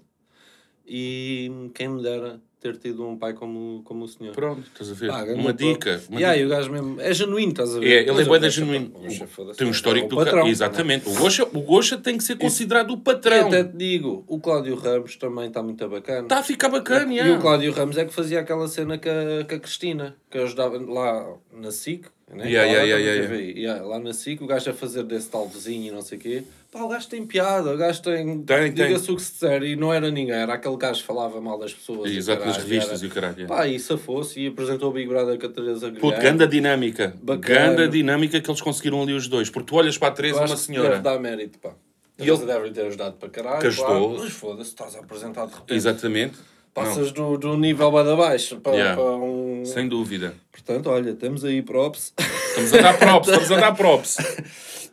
E 0.85 1.69
quem 1.73 1.87
me 1.87 2.01
dera 2.01 2.41
ter 2.59 2.75
tido 2.77 3.07
um 3.07 3.17
pai 3.17 3.33
como, 3.33 3.81
como 3.85 4.03
o 4.03 4.07
senhor. 4.07 4.33
Pronto, 4.33 4.61
estás 4.61 4.91
a 4.91 4.93
ver? 4.93 5.11
Uma 5.35 5.53
dica. 5.53 6.01
Uma 6.09 6.35
e 6.35 6.45
o 6.45 6.49
gajo 6.49 6.71
mesmo 6.71 6.99
é 6.99 7.13
genuíno, 7.13 7.51
estás 7.51 7.75
a 7.75 7.79
ver? 7.79 7.87
É, 7.87 8.09
ele 8.09 8.21
é 8.21 8.25
bué 8.25 8.37
da 8.39 8.47
Gosha, 8.47 8.49
genuíno. 8.49 8.91
o 8.95 9.53
Tem 9.53 9.65
um 9.67 9.69
é 9.69 9.73
histórico 9.73 10.07
o 10.07 10.09
do 10.09 10.15
patrão, 10.17 10.33
cara. 10.33 10.43
né? 10.45 10.49
Exatamente. 10.51 11.07
O 11.09 11.13
Gosha, 11.13 11.43
o 11.45 11.61
Gosha 11.61 11.97
tem 11.97 12.17
que 12.17 12.23
ser 12.23 12.37
considerado 12.37 12.91
o 12.91 12.95
E 12.95 12.97
patrão. 13.01 13.47
até 13.47 13.63
te 13.63 13.77
digo, 13.77 14.25
o 14.27 14.39
Cláudio 14.39 14.75
Ramos 14.75 15.15
também 15.15 15.47
está 15.47 15.63
muito 15.63 15.87
bacana. 15.87 16.23
Está 16.23 16.39
a 16.39 16.43
ficar 16.43 16.69
bacana, 16.69 17.13
E 17.13 17.17
yeah. 17.17 17.37
o 17.37 17.41
Cláudio 17.41 17.71
Ramos 17.71 17.97
é 17.97 18.03
que 18.03 18.13
fazia 18.13 18.41
aquela 18.41 18.67
cena 18.67 18.97
com 18.97 19.09
a, 19.09 19.45
com 19.45 19.55
a 19.55 19.59
Cristina, 19.59 20.17
que 20.29 20.37
ajudava 20.37 20.77
lá 20.77 21.37
na 21.53 21.71
SIC. 21.71 22.07
Né? 22.31 22.47
Yeah, 22.49 22.67
Lá 22.71 22.83
yeah, 22.83 22.91
também 22.91 23.05
yeah, 23.05 23.27
teve- 23.27 23.59
yeah, 23.59 23.83
Lá 23.85 23.99
na 23.99 24.13
SIC, 24.13 24.43
o 24.43 24.47
gajo 24.47 24.69
a 24.69 24.73
fazer 24.73 25.03
desse 25.03 25.29
tal 25.29 25.47
vizinho 25.47 25.87
e 25.87 25.91
não 25.91 26.01
sei 26.03 26.17
o 26.17 26.21
quê. 26.21 26.43
Pá, 26.71 26.83
o 26.83 26.87
gajo 26.87 27.07
tem 27.09 27.25
piada, 27.25 27.73
o 27.73 27.77
gajo 27.77 28.01
tem. 28.03 28.43
Tem. 28.43 28.71
Diga-se 28.71 29.11
o 29.11 29.15
que 29.15 29.21
se 29.23 29.31
disser, 29.31 29.63
e 29.63 29.75
não 29.75 29.91
era 29.91 30.11
ninguém, 30.11 30.35
era 30.35 30.53
aquele 30.53 30.77
gajo 30.77 31.01
que 31.01 31.07
falava 31.07 31.41
mal 31.41 31.57
das 31.57 31.73
pessoas. 31.73 32.11
e 32.11 32.17
Exato, 32.17 32.45
nas 32.45 32.57
revistas 32.57 33.01
e 33.01 33.07
o 33.07 33.09
caralho. 33.09 33.35
yeah. 33.35 33.55
Pá, 33.55 33.67
e 33.67 33.79
se 33.79 33.97
fosse, 33.97 34.41
e 34.41 34.47
apresentou 34.47 34.91
o 34.91 34.93
Big 34.93 35.07
Brother 35.07 35.39
com 35.39 35.47
a 35.47 35.49
Teresa 35.49 35.87
Puto, 35.89 36.01
Guilherme. 36.01 36.23
ganda 36.23 36.47
dinâmica. 36.47 37.15
Bacana. 37.21 37.59
Ganda 37.69 37.87
dinâmica 37.87 38.39
que 38.39 38.49
eles 38.49 38.61
conseguiram 38.61 39.01
ali 39.01 39.13
os 39.13 39.27
dois. 39.27 39.49
Porque 39.49 39.65
tu 39.67 39.75
olhas 39.77 39.97
para 39.97 40.09
a 40.09 40.11
Teresa, 40.11 40.41
uma 40.45 40.55
senhora. 40.55 40.89
Deve 40.89 41.01
dar 41.01 41.19
mérito, 41.19 41.57
pá. 41.57 41.71
E 42.19 42.23
Teresa 42.25 42.43
ele- 42.43 42.53
deve 42.53 42.69
ter 42.71 42.85
ajudado 42.85 43.15
para 43.17 43.29
caralho. 43.29 43.59
Que 43.61 43.67
ajudou. 43.67 43.85
claro, 43.87 44.17
mas 44.19 44.31
foda-se, 44.33 44.69
estás 44.69 44.95
a 44.95 44.99
apresentar 44.99 45.47
de 45.47 45.53
repente. 45.53 45.73
Exatamente. 45.73 46.37
Passas 46.73 47.11
do, 47.11 47.37
do 47.37 47.57
nível 47.57 47.91
bada 47.91 48.15
baixo 48.15 48.59
para, 48.61 48.73
Yeah. 48.75 48.95
para 48.95 49.15
um. 49.15 49.63
Sem 49.65 49.87
dúvida. 49.87 50.33
Portanto, 50.51 50.87
olha, 50.89 51.13
temos 51.13 51.43
aí 51.43 51.61
props. 51.61 52.13
Estamos 52.17 52.73
a 52.73 52.81
dar 52.81 52.97
props, 52.97 53.27
estamos 53.29 53.51
a 53.51 53.55
dar 53.57 53.75
props. 53.75 54.17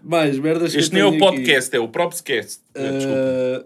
Mais 0.02 0.38
merdas 0.38 0.72
que 0.72 0.78
Este 0.78 0.92
nem 0.94 1.02
é 1.02 1.06
o 1.06 1.10
tenho 1.12 1.24
aqui. 1.26 1.36
podcast, 1.38 1.76
é 1.76 1.80
o 1.80 1.88
propscast. 1.88 2.60
Desculpa. 2.74 3.18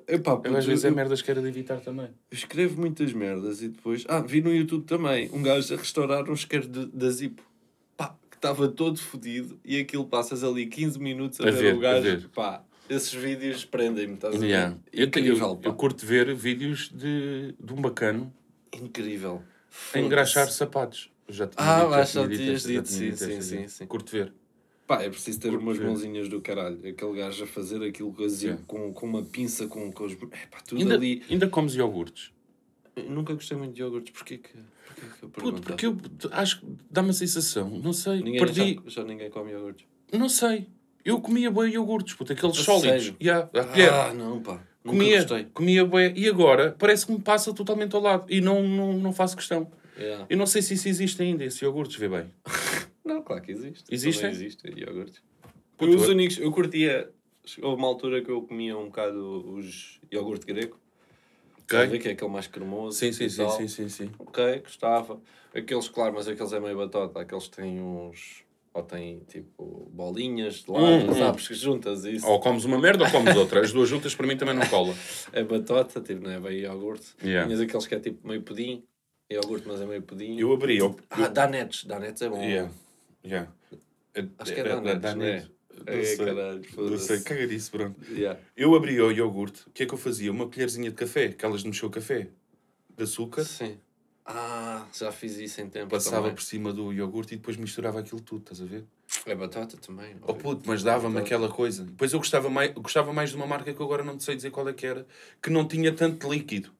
Eh, 0.09 0.15
epá, 0.15 0.37
puto, 0.37 0.49
Eu 0.49 0.57
às 0.57 0.65
vezes 0.65 0.85
é 0.85 0.89
eu- 0.89 0.95
merdas 0.95 1.21
que 1.23 1.31
era 1.31 1.41
de 1.41 1.49
evitar 1.49 1.81
também. 1.81 2.07
eu 2.07 2.37
escrevo 2.37 2.81
muitas 2.81 3.13
merdas 3.13 3.63
e 3.63 3.69
depois. 3.69 4.05
Ah, 4.09 4.21
vi 4.21 4.41
no 4.41 4.53
YouTube 4.55 4.85
também 4.85 5.31
um 5.33 5.43
gajo 5.43 5.73
a 5.75 5.77
restaurar 5.77 6.29
um 6.29 6.33
isqueiro 6.35 6.67
da 6.69 7.11
Zippo. 7.11 7.43
Pá, 7.97 8.15
que 8.31 8.37
estava 8.37 8.69
todo 8.69 8.99
fodido 8.99 9.59
e 9.65 9.79
aquilo 9.79 10.05
passas 10.07 10.43
ali 10.43 10.67
15 10.67 10.99
minutos 10.99 11.41
a, 11.41 11.49
A 11.49 11.51
ver, 11.51 11.59
ver, 11.61 11.75
o 11.75 11.79
a 11.79 11.83
gajo. 11.83 12.03
ver. 12.03 12.29
Pá, 12.35 12.63
esses 12.91 13.13
vídeos 13.15 13.65
prendem-me, 13.65 14.15
estás 14.15 14.35
a 14.35 14.39
ver? 14.39 14.47
Yeah. 14.47 14.77
Eu, 14.93 15.07
Incrível, 15.07 15.49
eu, 15.49 15.57
pá. 15.57 15.69
eu 15.69 15.75
curto 15.75 16.05
ver 16.05 16.35
vídeos 16.35 16.91
de, 16.93 17.55
de 17.59 17.73
um 17.73 17.81
bacano 17.81 18.33
Incrível. 18.73 19.43
a 19.95 19.99
engraxar 19.99 20.51
sapatos. 20.51 21.11
Já 21.29 21.47
tinha 21.47 21.65
Ah, 21.65 21.85
dito, 21.85 22.13
já 22.13 22.27
tinha 22.27 22.29
tinhas 22.37 22.63
dito, 22.65 22.89
sim, 22.89 23.13
sim, 23.41 23.63
já. 23.63 23.69
sim. 23.69 23.87
Curto 23.87 24.11
ver. 24.13 24.33
Pá, 24.87 25.03
é 25.03 25.09
preciso 25.09 25.39
ter 25.39 25.51
Curto 25.51 25.63
umas 25.63 25.79
ver. 25.79 25.87
mãozinhas 25.87 26.29
do 26.29 26.41
caralho. 26.41 26.77
Aquele 26.89 27.17
gajo 27.17 27.45
a 27.45 27.47
fazer 27.47 27.81
aquilo 27.85 28.11
Zippo, 28.29 28.45
Yeah. 28.45 28.65
com, 28.67 28.93
com 28.93 29.07
uma 29.07 29.23
pinça, 29.23 29.69
com, 29.69 29.93
com 29.93 30.05
os. 30.05 30.13
Epá, 30.15 30.61
tudo 30.67 30.81
Ainda, 30.81 30.95
ali. 30.95 31.23
ainda 31.31 31.47
comes 31.49 31.75
iogurtes? 31.77 32.33
Eu 32.97 33.09
nunca 33.09 33.33
gostei 33.35 33.57
muito 33.57 33.75
de 33.75 33.81
iogurtes. 33.83 34.13
Porquê 34.13 34.39
que, 34.39 34.49
porquê 34.53 35.01
que 35.19 35.23
eu 35.25 35.29
Puto, 35.29 35.41
pergunto? 35.63 35.63
porque 35.63 35.87
eu 35.87 35.97
acho 36.33 36.61
que 36.61 36.67
dá-me 36.91 37.11
a 37.11 37.13
sensação, 37.13 37.71
não 37.79 37.93
sei, 37.93 38.21
Ninguém, 38.21 38.41
perdi, 38.41 38.81
já, 38.87 39.03
já 39.03 39.05
ninguém 39.05 39.31
come 39.31 39.53
iogurtes. 39.53 39.87
não 40.13 40.29
sei. 40.29 40.67
Eu 41.05 41.21
comia 41.21 41.51
bem 41.51 41.73
iogurtes, 41.73 42.15
puto, 42.15 42.33
aqueles 42.33 42.59
A 42.59 42.63
sólidos. 42.63 43.05
sério? 43.05 43.17
Yeah, 43.23 43.49
a 43.53 43.65
colher. 43.65 43.93
Ah, 43.93 44.13
não, 44.15 44.41
pá. 44.43 44.63
Nunca 44.85 44.97
comia, 44.99 45.17
gostei. 45.19 45.45
comia 45.53 45.85
bem. 45.85 46.13
E 46.17 46.29
agora 46.29 46.75
parece 46.79 47.07
que 47.07 47.13
me 47.13 47.21
passa 47.21 47.53
totalmente 47.53 47.95
ao 47.95 48.01
lado. 48.03 48.27
E 48.29 48.41
não, 48.41 48.63
não, 48.63 48.93
não 48.95 49.13
faço 49.13 49.37
questão. 49.37 49.71
Yeah. 49.99 50.27
Eu 50.31 50.37
não 50.39 50.47
sei 50.47 50.63
se 50.63 50.75
isso 50.75 50.89
existe 50.89 51.21
ainda, 51.23 51.45
esse 51.45 51.63
iogurtes, 51.65 51.97
vê 51.97 52.09
bem. 52.09 52.31
Não, 53.05 53.23
claro 53.23 53.43
que 53.43 53.51
existe. 53.51 53.85
Existem? 53.93 54.31
Também 54.31 54.47
existe 54.47 54.69
iogurtes. 54.81 55.21
Puto, 55.77 55.97
os 55.97 56.05
eu- 56.05 56.11
únicos, 56.11 56.39
eu 56.39 56.53
curtia. 56.53 57.11
Houve 57.61 57.77
uma 57.77 57.89
altura 57.89 58.23
que 58.23 58.31
eu 58.31 58.41
comia 58.43 58.79
um 58.79 58.85
bocado 58.87 59.53
os 59.57 59.99
iogurte 60.13 60.47
grego. 60.47 60.79
Ok. 61.63 61.79
Sabe 61.79 61.99
que 61.99 62.09
é 62.09 62.13
aquele 62.13 62.31
mais 62.31 62.47
cremoso. 62.47 62.97
Sim, 62.97 63.13
sim, 63.13 63.25
e 63.25 63.31
sim, 63.31 63.37
tal. 63.43 63.51
sim, 63.57 63.67
sim, 63.69 63.89
sim. 63.89 64.11
Ok, 64.19 64.61
gostava. 64.61 65.21
Aqueles, 65.53 65.89
claro, 65.89 66.15
mas 66.15 66.29
aqueles 66.29 66.53
é 66.53 66.61
meio 66.61 66.77
batota. 66.77 67.21
Aqueles 67.21 67.49
têm 67.49 67.81
uns. 67.81 68.45
Ou 68.73 68.83
têm 68.85 69.21
tipo 69.27 69.91
bolinhas 69.93 70.63
de 70.63 70.71
lado, 70.71 70.85
Hum, 70.85 71.11
hum. 71.11 71.15
sabes? 71.15 71.49
Que 71.49 71.55
juntas 71.55 72.05
isso. 72.05 72.25
Ou 72.27 72.39
comes 72.39 72.65
uma 72.65 72.79
merda 72.79 73.05
ou 73.05 73.11
comes 73.11 73.35
outra. 73.37 73.61
As 73.61 73.73
duas 73.73 73.89
juntas 73.89 74.15
para 74.15 74.27
mim 74.27 74.37
também 74.37 74.55
não 74.55 74.67
cola. 74.67 74.95
É 75.33 75.43
batota, 75.43 76.01
tipo, 76.01 76.23
não 76.23 76.31
é 76.31 76.39
bem 76.39 76.59
iogurte. 76.61 77.09
Yeah. 77.23 77.47
Tinhas 77.47 77.61
aqueles 77.61 77.87
que 77.87 77.95
é 77.97 78.01
tipo 78.01 78.27
meio 78.27 78.43
pudim. 78.43 78.85
É 79.29 79.35
iogurte, 79.35 79.67
mas 79.67 79.81
é 79.81 79.87
meio 79.87 80.03
pudim. 80.03 80.39
Eu 80.39 80.53
abri. 80.53 80.79
Eu, 80.79 80.97
Ah, 81.11 81.27
Danettes. 81.29 81.85
Danettes 81.85 82.23
é 82.23 82.29
bom. 82.29 82.41
Yeah. 82.43 82.71
Yeah. 83.25 83.53
Acho 84.39 84.55
que 84.55 84.61
é 84.61 84.65
Danettes, 84.65 85.01
da- 85.03 85.15
não 85.17 85.25
é? 85.25 85.29
Danettes. 85.31 85.51
É, 85.87 85.97
Não 85.97 86.05
sei. 86.05 86.17
caralho, 86.27 86.99
sei, 86.99 87.21
caga 87.21 87.47
disso, 87.47 87.71
pronto. 87.71 87.97
Yeah. 88.13 88.39
Eu 88.57 88.75
abri 88.75 89.01
o 89.01 89.11
iogurte, 89.11 89.63
o 89.67 89.71
que 89.71 89.83
é 89.85 89.87
que 89.87 89.95
eu 89.95 89.99
fazia? 89.99 90.31
Uma 90.31 90.47
colherzinha 90.49 90.91
de 90.91 90.97
café, 90.97 91.27
aquelas 91.27 91.63
de 91.63 91.69
mexer 91.69 91.87
o 91.87 91.91
café, 91.91 92.29
de 92.97 93.03
açúcar, 93.05 93.45
Sim. 93.45 93.79
Ah, 94.33 94.87
já 94.97 95.11
fiz 95.11 95.37
isso 95.39 95.61
em 95.61 95.69
tempo. 95.69 95.89
passava 95.91 96.17
também. 96.23 96.35
por 96.35 96.43
cima 96.43 96.73
do 96.73 96.93
iogurte 96.93 97.35
e 97.35 97.37
depois 97.37 97.57
misturava 97.57 97.99
aquilo 97.99 98.21
tudo, 98.21 98.43
estás 98.43 98.61
a 98.61 98.65
ver? 98.65 98.85
É 99.27 99.35
batata 99.35 99.77
também. 99.77 100.15
Oh 100.23 100.35
puto, 100.35 100.63
mas 100.67 100.83
dava-me 100.85 101.15
Batata. 101.15 101.27
aquela 101.35 101.49
coisa. 101.49 101.83
Depois 101.85 102.13
eu 102.13 102.19
gostava 102.21 102.49
mais, 102.49 102.73
gostava 102.75 103.13
mais 103.13 103.31
de 103.31 103.37
uma 103.37 103.47
marca 103.47 103.75
que 103.75 103.83
agora 103.83 104.05
não 104.05 104.17
te 104.17 104.23
sei 104.23 104.37
dizer 104.37 104.51
qual 104.51 104.69
é 104.69 104.73
que 104.73 104.87
era, 104.87 105.05
que 105.43 105.51
não 105.51 105.67
tinha 105.67 105.93
tanto 105.93 106.31
líquido. 106.33 106.71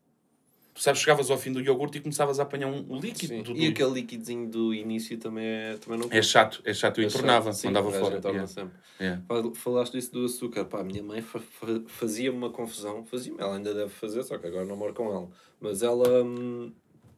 Tu 0.73 0.81
sabes, 0.83 1.01
chegavas 1.01 1.29
ao 1.29 1.37
fim 1.37 1.51
do 1.53 1.61
iogurte 1.61 1.99
e 1.99 2.01
começavas 2.01 2.39
a 2.39 2.45
apanhar 2.45 2.69
um, 2.69 2.87
um 2.89 3.01
líquido. 3.01 3.35
Sim. 3.35 3.43
do- 3.43 3.57
E 3.57 3.67
aquele 3.67 3.91
líquidozinho 3.91 4.49
do 4.49 4.73
início 4.73 5.19
também, 5.19 5.45
é, 5.45 5.77
também 5.79 5.99
não 5.99 6.07
É 6.11 6.23
chato, 6.23 6.63
é 6.65 6.73
chato. 6.73 6.99
Eu 6.99 7.05
É 7.05 7.07
entornava, 7.09 7.53
chato. 7.53 7.65
Mandava 7.65 7.91
fora. 7.91 8.21
Yeah, 8.25 8.47
sempre. 8.47 8.79
yeah. 9.01 9.21
Fal- 9.27 9.55
Falaste 9.55 9.93
disso 9.95 10.13
do 10.13 10.25
açúcar, 10.25 10.65
pá, 10.67 10.81
a 10.81 10.85
minha 10.85 11.03
mãe 11.03 11.21
fa- 11.21 11.41
fa- 11.41 11.83
fazia-me 11.89 12.39
uma 12.39 12.51
confusão, 12.51 13.05
fazia 13.05 13.35
ela 13.37 13.57
ainda 13.57 13.75
deve 13.75 13.91
fazer, 13.91 14.23
só 14.23 14.39
que 14.39 14.47
agora 14.47 14.65
não 14.65 14.77
moro 14.77 14.95
com 14.95 15.13
ela, 15.13 15.29
mas 15.61 15.83
ela 15.83 16.23
hum, 16.23 16.73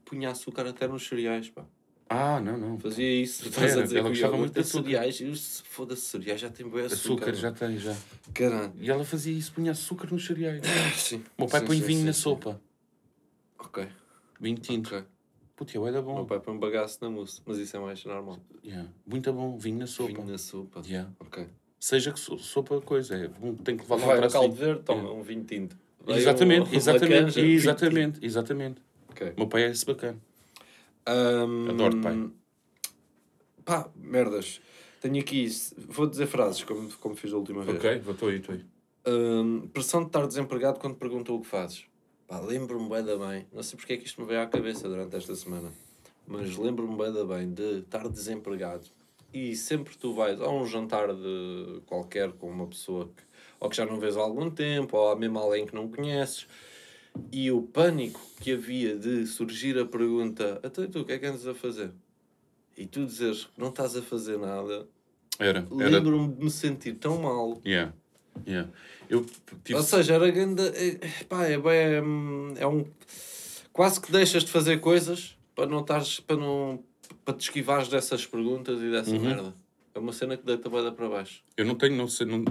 punha 0.05 0.31
açúcar 0.31 0.67
até 0.67 0.87
nos 0.89 1.07
cereais, 1.07 1.49
pá, 1.51 1.65
Ah, 2.09 2.41
não, 2.41 2.59
não. 2.59 2.79
fazia 2.79 3.23
isso, 3.23 3.43
Era, 3.43 3.49
estás 3.51 3.77
a 3.79 3.83
dizer 3.83 3.99
ela 3.99 4.05
que 4.11 4.15
gostava 4.15 4.37
muito 4.37 4.53
de 4.61 4.67
cereais, 4.67 5.21
e 5.21 5.25
os- 5.25 5.63
foda-se, 5.67 6.03
cereais 6.03 6.41
já 6.41 6.51
tem 6.51 6.69
bem 6.69 6.85
açúcar, 6.85 7.31
Açúcar 7.31 7.35
já 7.35 7.53
tem, 7.53 7.79
já. 7.79 7.97
caralho, 8.35 8.73
E 8.79 8.91
ela 8.91 9.05
fazia 9.05 9.33
isso, 9.33 9.53
punha 9.53 9.73
açúcar 9.73 10.11
nos 10.13 10.27
cereais. 10.27 10.63
sim, 10.97 11.17
O 11.39 11.43
meu 11.43 11.49
pai 11.49 11.61
Sim, 11.61 11.67
põe 11.67 11.79
sim, 11.79 11.85
vinho 11.87 12.01
sim, 12.01 12.07
na 12.07 12.13
sopa. 12.13 12.61
ok, 13.59 13.89
Vinho 14.41 14.59
tinto. 14.59 14.95
ok, 14.95 15.05
Puta, 15.57 15.77
eu 15.77 15.87
era 15.87 16.01
o 16.01 16.05
meu 16.05 16.15
bom. 16.15 16.25
pai 16.27 16.41
põe 16.41 16.59
bagaço 16.59 16.99
na 17.03 17.09
mousse, 17.11 17.41
mas 17.47 17.59
isso 17.59 17.77
é 17.77 17.81
mais 17.81 18.05
normal, 18.05 18.39
Yeah. 18.65 18.89
Muito 19.07 19.33
bom, 19.33 19.57
vinho 19.59 19.79
na 19.79 19.87
sopa. 19.87 20.13
vinho 20.13 20.27
na 20.27 20.39
sopa, 20.39 20.83
Yeah. 20.85 21.11
ok, 21.21 21.47
Seja 21.81 22.13
que 22.13 22.21
so- 22.21 22.39
sopa 22.39 22.81
coisa, 22.81 23.17
é 23.17 23.27
bom, 23.29 23.55
tem 23.57 23.77
que 23.77 23.83
levar 23.83 23.97
lá 23.97 24.07
vai 24.07 24.17
para 24.17 24.27
ao 24.27 24.33
caldo 24.33 24.55
verde, 24.55 24.83
toma 24.85 25.13
um 25.13 25.23
vinho 25.23 25.45
tinto, 25.45 25.77
Vai 26.05 26.19
Exatamente, 26.19 26.69
um- 26.71 26.75
exatamente, 26.75 27.41
exatamente, 27.41 28.19
exatamente. 28.27 28.83
Ok. 29.23 29.33
O 29.37 29.41
meu 29.41 29.49
pai 29.49 29.65
é 29.65 29.71
esse 29.71 29.87
bacana. 29.87 30.19
Ahm, 31.07 31.71
Adoro-te, 31.71 32.03
pai. 32.03 32.31
Pá, 33.65 33.91
merdas. 33.97 34.61
Tenho 35.01 35.21
aqui, 35.21 35.49
vou 35.89 36.07
dizer 36.07 36.27
frases, 36.27 36.63
como, 36.65 36.89
como 36.99 37.15
fiz 37.15 37.33
a 37.33 37.37
última 37.37 37.63
vez. 37.63 37.77
estou 37.77 38.29
aí, 38.29 38.37
estou 38.37 38.55
aí. 38.55 38.65
Ahm, 39.07 39.67
pressão 39.73 40.01
de 40.01 40.07
estar 40.07 40.27
desempregado 40.27 40.79
quando 40.79 40.97
perguntou 40.97 41.39
o 41.39 41.41
que 41.41 41.47
fazes. 41.47 41.85
Pá, 42.27 42.41
lembro-me 42.41 42.89
bem 42.89 43.05
da 43.05 43.17
bem. 43.17 43.47
Não 43.53 43.63
sei 43.63 43.77
porque 43.77 43.95
é 43.95 43.97
que 43.97 44.07
isto 44.07 44.21
me 44.21 44.27
veio 44.27 44.41
à 44.41 44.47
cabeça 44.47 44.89
durante 44.89 45.17
esta 45.17 45.35
semana. 45.35 45.73
Mas 46.27 46.57
lembro-me 46.57 46.97
bem 46.97 47.13
da 47.13 47.25
bem 47.25 47.53
de 47.53 47.81
estar 47.81 48.09
desempregado. 48.09 48.87
E 49.35 49.57
sempre 49.57 49.97
tu 49.97 50.13
vais 50.15 50.41
a 50.41 50.49
um 50.49 50.65
jantar 50.67 51.13
de 51.15 51.81
qualquer 51.87 52.33
com 52.33 52.49
uma 52.49 52.67
pessoa 52.67 53.07
que 53.17 53.23
ou 53.63 53.71
que 53.71 53.77
já 53.77 53.87
não 53.87 54.01
vês 54.01 54.17
há 54.17 54.21
algum 54.21 54.51
tempo, 54.51 54.97
ou 54.97 55.17
mesmo 55.17 55.39
alguém 55.39 55.65
que 55.65 55.73
não 55.73 55.89
conheces, 55.89 56.49
e 57.31 57.51
o 57.51 57.63
pânico 57.63 58.21
que 58.41 58.53
havia 58.53 58.97
de 58.97 59.27
surgir 59.27 59.79
a 59.79 59.85
pergunta: 59.87 60.61
Até 60.63 60.87
tu, 60.87 61.01
o 61.01 61.05
que 61.05 61.13
é 61.13 61.19
que 61.19 61.27
andas 61.27 61.47
a 61.47 61.55
fazer? 61.55 61.91
E 62.77 62.87
tu 62.87 63.05
dizeres 63.05 63.45
que 63.45 63.61
não 63.61 63.69
estás 63.69 63.97
a 63.97 64.03
fazer 64.03 64.39
nada, 64.39 64.87
Era, 65.39 65.67
era. 65.79 65.89
lembro-me 65.91 66.35
de 66.35 66.45
me 66.45 66.51
sentir 66.51 66.95
tão 66.95 67.21
mal. 67.21 67.61
Yeah, 67.67 67.93
yeah. 68.47 68.71
Eu 69.09 69.27
tive. 69.63 69.79
Ou 69.79 69.83
seja, 69.85 70.15
era 70.15 70.31
grande. 70.31 70.63
É, 70.63 70.99
pá, 71.29 71.45
é, 71.45 71.59
bem, 71.59 72.55
é 72.59 72.67
um. 72.67 72.87
Quase 73.73 74.01
que 74.01 74.11
deixas 74.11 74.45
de 74.45 74.51
fazer 74.51 74.81
coisas 74.81 75.37
para 75.55 75.67
não 75.67 75.81
estares. 75.81 76.21
para 76.21 76.37
não. 76.37 76.83
para 77.25 77.35
te 77.35 77.43
esquivares 77.43 77.89
dessas 77.89 78.27
perguntas 78.27 78.81
e 78.81 78.91
dessa 78.91 79.11
Uhum. 79.13 79.21
merda. 79.21 79.55
É 79.95 79.99
uma 79.99 80.13
cena 80.15 80.37
que 80.39 80.47
deita 80.47 80.71
bem 80.71 80.91
para 80.93 81.09
baixo. 81.11 81.43
Eu 81.57 81.67
não 81.67 81.75
tenho, 81.75 81.95
não 81.95 82.09
sei, 82.09 82.27
não 82.27 82.43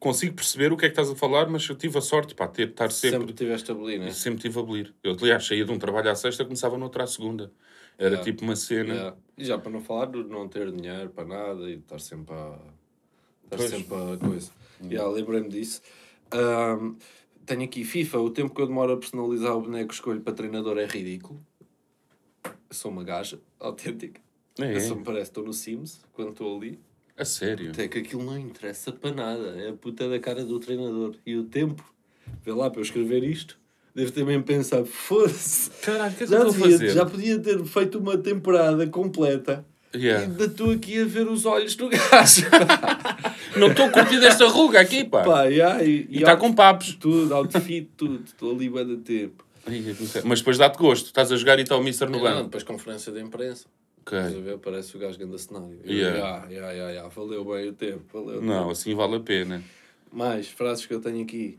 consigo 0.00 0.34
perceber 0.34 0.72
o 0.72 0.76
que 0.76 0.86
é 0.86 0.88
que 0.88 0.92
estás 0.94 1.10
a 1.10 1.14
falar, 1.14 1.48
mas 1.48 1.68
eu 1.68 1.76
tive 1.76 1.96
a 1.98 2.00
sorte, 2.00 2.34
pá, 2.34 2.48
ter, 2.48 2.70
estar 2.70 2.90
Sempre, 2.90 3.18
sempre. 3.20 3.32
tiveste 3.34 3.70
a 3.70 3.74
bolir, 3.74 4.00
né? 4.00 4.10
Sempre 4.10 4.40
tive 4.40 4.58
a 4.58 4.62
abolir. 4.62 4.92
Eu, 5.04 5.12
aliás, 5.20 5.46
saía 5.46 5.64
de 5.64 5.70
um 5.70 5.78
trabalho 5.78 6.10
à 6.10 6.14
sexta, 6.16 6.42
começava 6.44 6.76
noutra 6.78 7.04
à 7.04 7.06
segunda. 7.06 7.52
Era 7.98 8.12
Yeah. 8.16 8.24
tipo 8.24 8.42
uma 8.44 8.56
cena. 8.56 8.94
Yeah. 8.94 9.16
E 9.36 9.44
já 9.44 9.58
para 9.58 9.70
não 9.70 9.80
falar 9.82 10.06
de 10.06 10.24
não 10.24 10.48
ter 10.48 10.72
dinheiro 10.72 11.10
para 11.10 11.26
nada 11.26 11.68
e 11.70 11.74
estar 11.74 12.00
sempre 12.00 12.34
a. 12.34 12.58
estar 13.44 13.56
Pois. 13.58 13.70
sempre 13.70 13.94
a 13.94 14.16
coisa. 14.16 14.50
Yeah, 14.82 15.06
Lembrei-me 15.10 15.50
disso. 15.50 15.82
Ahm, 16.32 16.96
tenho 17.44 17.62
aqui 17.64 17.84
FIFA. 17.84 18.20
O 18.20 18.30
tempo 18.30 18.54
que 18.54 18.62
eu 18.62 18.66
demoro 18.66 18.92
a 18.94 18.96
personalizar 18.96 19.54
o 19.54 19.60
boneco 19.60 19.88
que 19.88 19.94
escolho 19.94 20.22
para 20.22 20.32
treinador 20.32 20.78
é 20.78 20.86
ridículo. 20.86 21.44
Eu 22.42 22.52
sou 22.70 22.90
uma 22.90 23.04
gaja, 23.04 23.38
autêntica. 23.60 24.18
É. 24.58 24.72
Isso 24.78 24.96
me 24.96 25.04
parece, 25.04 25.30
estou 25.30 25.44
no 25.44 25.52
Sims, 25.52 26.00
quando 26.14 26.30
estou 26.30 26.56
ali. 26.56 26.78
A 27.20 27.24
sério. 27.24 27.70
Até 27.70 27.86
que 27.86 27.98
aquilo 27.98 28.24
não 28.24 28.38
interessa 28.38 28.90
para 28.92 29.12
nada. 29.12 29.54
É 29.58 29.68
a 29.68 29.72
puta 29.74 30.08
da 30.08 30.18
cara 30.18 30.42
do 30.44 30.58
treinador. 30.58 31.14
E 31.26 31.36
o 31.36 31.44
tempo, 31.44 31.84
vê 32.44 32.52
lá 32.52 32.70
para 32.70 32.80
eu 32.80 32.84
escrever 32.84 33.22
isto, 33.22 33.58
devo 33.94 34.10
ter 34.10 34.24
mesmo 34.24 34.42
pensado, 34.42 34.86
foda-se. 34.86 35.70
Caralho, 35.82 36.12
o 36.12 36.16
que 36.16 36.24
é 36.24 36.26
que 36.26 36.32
Já, 36.32 36.44
devia- 36.44 36.70
fazer? 36.70 36.88
já 36.90 37.04
podia 37.06 37.38
ter 37.38 37.64
feito 37.64 37.98
uma 37.98 38.16
temporada 38.16 38.86
completa. 38.86 39.64
Yeah. 39.94 40.22
E 40.24 40.28
ainda 40.30 40.44
estou 40.44 40.70
aqui 40.70 41.00
a 41.02 41.04
ver 41.04 41.28
os 41.28 41.44
olhos 41.44 41.74
do 41.74 41.88
gajo. 41.92 42.46
Não 43.56 43.68
estou 43.72 43.86
a 43.86 43.90
curtir 43.90 44.20
desta 44.20 44.46
ruga 44.46 44.80
aqui, 44.80 45.04
pá. 45.04 45.22
Pá, 45.24 45.44
yeah, 45.44 45.82
e 45.84 46.06
está 46.10 46.36
com 46.36 46.52
papos. 46.52 46.94
tudo, 46.94 47.34
outfit, 47.34 47.90
tudo. 47.96 48.22
Estou 48.24 48.52
ali 48.54 48.68
bem 48.70 48.86
de 48.86 48.96
tempo. 48.98 49.44
Não 49.66 50.06
sei. 50.06 50.22
Mas 50.24 50.38
depois 50.38 50.56
dá-te 50.58 50.78
gosto. 50.78 51.06
Estás 51.06 51.30
a 51.32 51.36
jogar 51.36 51.58
e 51.58 51.62
está 51.62 51.76
o 51.76 51.82
Mister 51.82 52.08
no 52.08 52.16
Não, 52.18 52.22
banco. 52.24 52.44
depois 52.44 52.62
conferência 52.62 53.12
de 53.12 53.20
imprensa. 53.20 53.66
Estás 54.00 54.34
a 54.36 54.40
ver? 54.40 54.58
Parece 54.58 54.96
o 54.96 55.00
gajo 55.00 55.18
grande 55.18 55.38
cenário. 55.38 55.78
Yeah. 55.84 56.16
yeah, 56.16 56.46
yeah, 56.50 56.72
yeah, 56.72 56.90
yeah, 56.92 57.08
Valeu 57.08 57.44
bem 57.44 57.68
o 57.68 57.72
tempo. 57.72 58.04
Valeu 58.12 58.40
Não, 58.42 58.58
tempo. 58.60 58.70
assim 58.70 58.94
vale 58.94 59.16
a 59.16 59.20
pena. 59.20 59.62
Mais 60.12 60.48
frases 60.48 60.84
que 60.86 60.92
eu 60.94 61.00
tenho 61.00 61.22
aqui. 61.22 61.58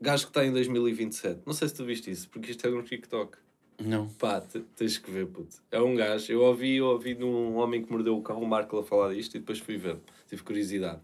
Gajo 0.00 0.24
que 0.24 0.30
está 0.30 0.44
em 0.44 0.52
2027. 0.52 1.40
Não 1.46 1.52
sei 1.52 1.68
se 1.68 1.74
tu 1.74 1.84
viste 1.84 2.10
isso, 2.10 2.28
porque 2.28 2.50
isto 2.50 2.66
é 2.66 2.70
um 2.70 2.82
TikTok. 2.82 3.38
Não. 3.78 4.08
Pá, 4.08 4.40
te- 4.40 4.60
tens 4.74 4.98
que 4.98 5.10
ver, 5.10 5.26
puto. 5.26 5.56
É 5.70 5.80
um 5.80 5.94
gajo. 5.94 6.32
Eu 6.32 6.42
ouvi, 6.42 6.76
eu 6.76 6.86
ouvi 6.86 7.14
de 7.14 7.24
um 7.24 7.56
homem 7.56 7.82
que 7.84 7.90
mordeu 7.92 8.16
o 8.16 8.22
cão, 8.22 8.40
o 8.42 8.46
Marco, 8.48 8.78
a 8.78 8.82
falar 8.84 9.14
disto 9.14 9.36
e 9.36 9.38
depois 9.38 9.58
fui 9.58 9.76
ver. 9.76 9.96
Tive 10.28 10.42
curiosidade. 10.42 11.00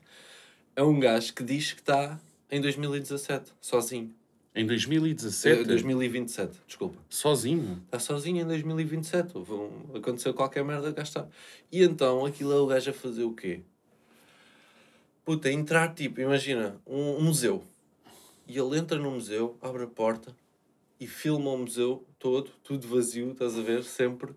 É 0.75 0.83
um 0.83 0.99
gajo 0.99 1.33
que 1.35 1.43
diz 1.45 1.73
que 1.73 1.81
está 1.81 2.19
em 2.51 2.61
2017, 2.61 3.53
sozinho. 3.61 4.13
Em 4.55 4.65
Eh, 4.65 4.67
2017? 4.67 5.65
2027, 5.65 6.59
desculpa. 6.67 6.99
Sozinho? 7.09 7.81
Está 7.87 7.99
sozinho 7.99 8.43
em 8.43 8.47
2027. 8.47 9.37
Houve 9.39 9.53
um- 9.53 9.97
Aconteceu 9.97 10.35
qualquer 10.35 10.63
merda, 10.65 10.93
cá 10.93 11.03
está. 11.03 11.27
E 11.71 11.83
então, 11.83 12.27
aquilo 12.27 12.53
é 12.53 12.57
o 12.57 12.67
gajo 12.67 12.91
a 12.91 12.93
fazer 12.95 13.25
o 13.25 13.33
quê? 13.33 13.63
Puta, 15.25 15.51
entrar 15.51 15.95
tipo, 15.95 16.21
imagina, 16.21 16.79
um, 16.87 17.17
um 17.17 17.23
museu. 17.25 17.65
E 18.47 18.59
ele 18.59 18.77
entra 18.77 18.99
no 18.99 19.11
museu, 19.13 19.57
abre 19.63 19.85
a 19.85 19.87
porta 19.87 20.37
e 21.01 21.07
filma 21.07 21.51
o 21.51 21.59
museu 21.59 22.05
todo, 22.19 22.51
tudo 22.63 22.87
vazio, 22.89 23.31
estás 23.33 23.57
a 23.59 23.63
ver, 23.63 23.85
sempre. 23.85 24.35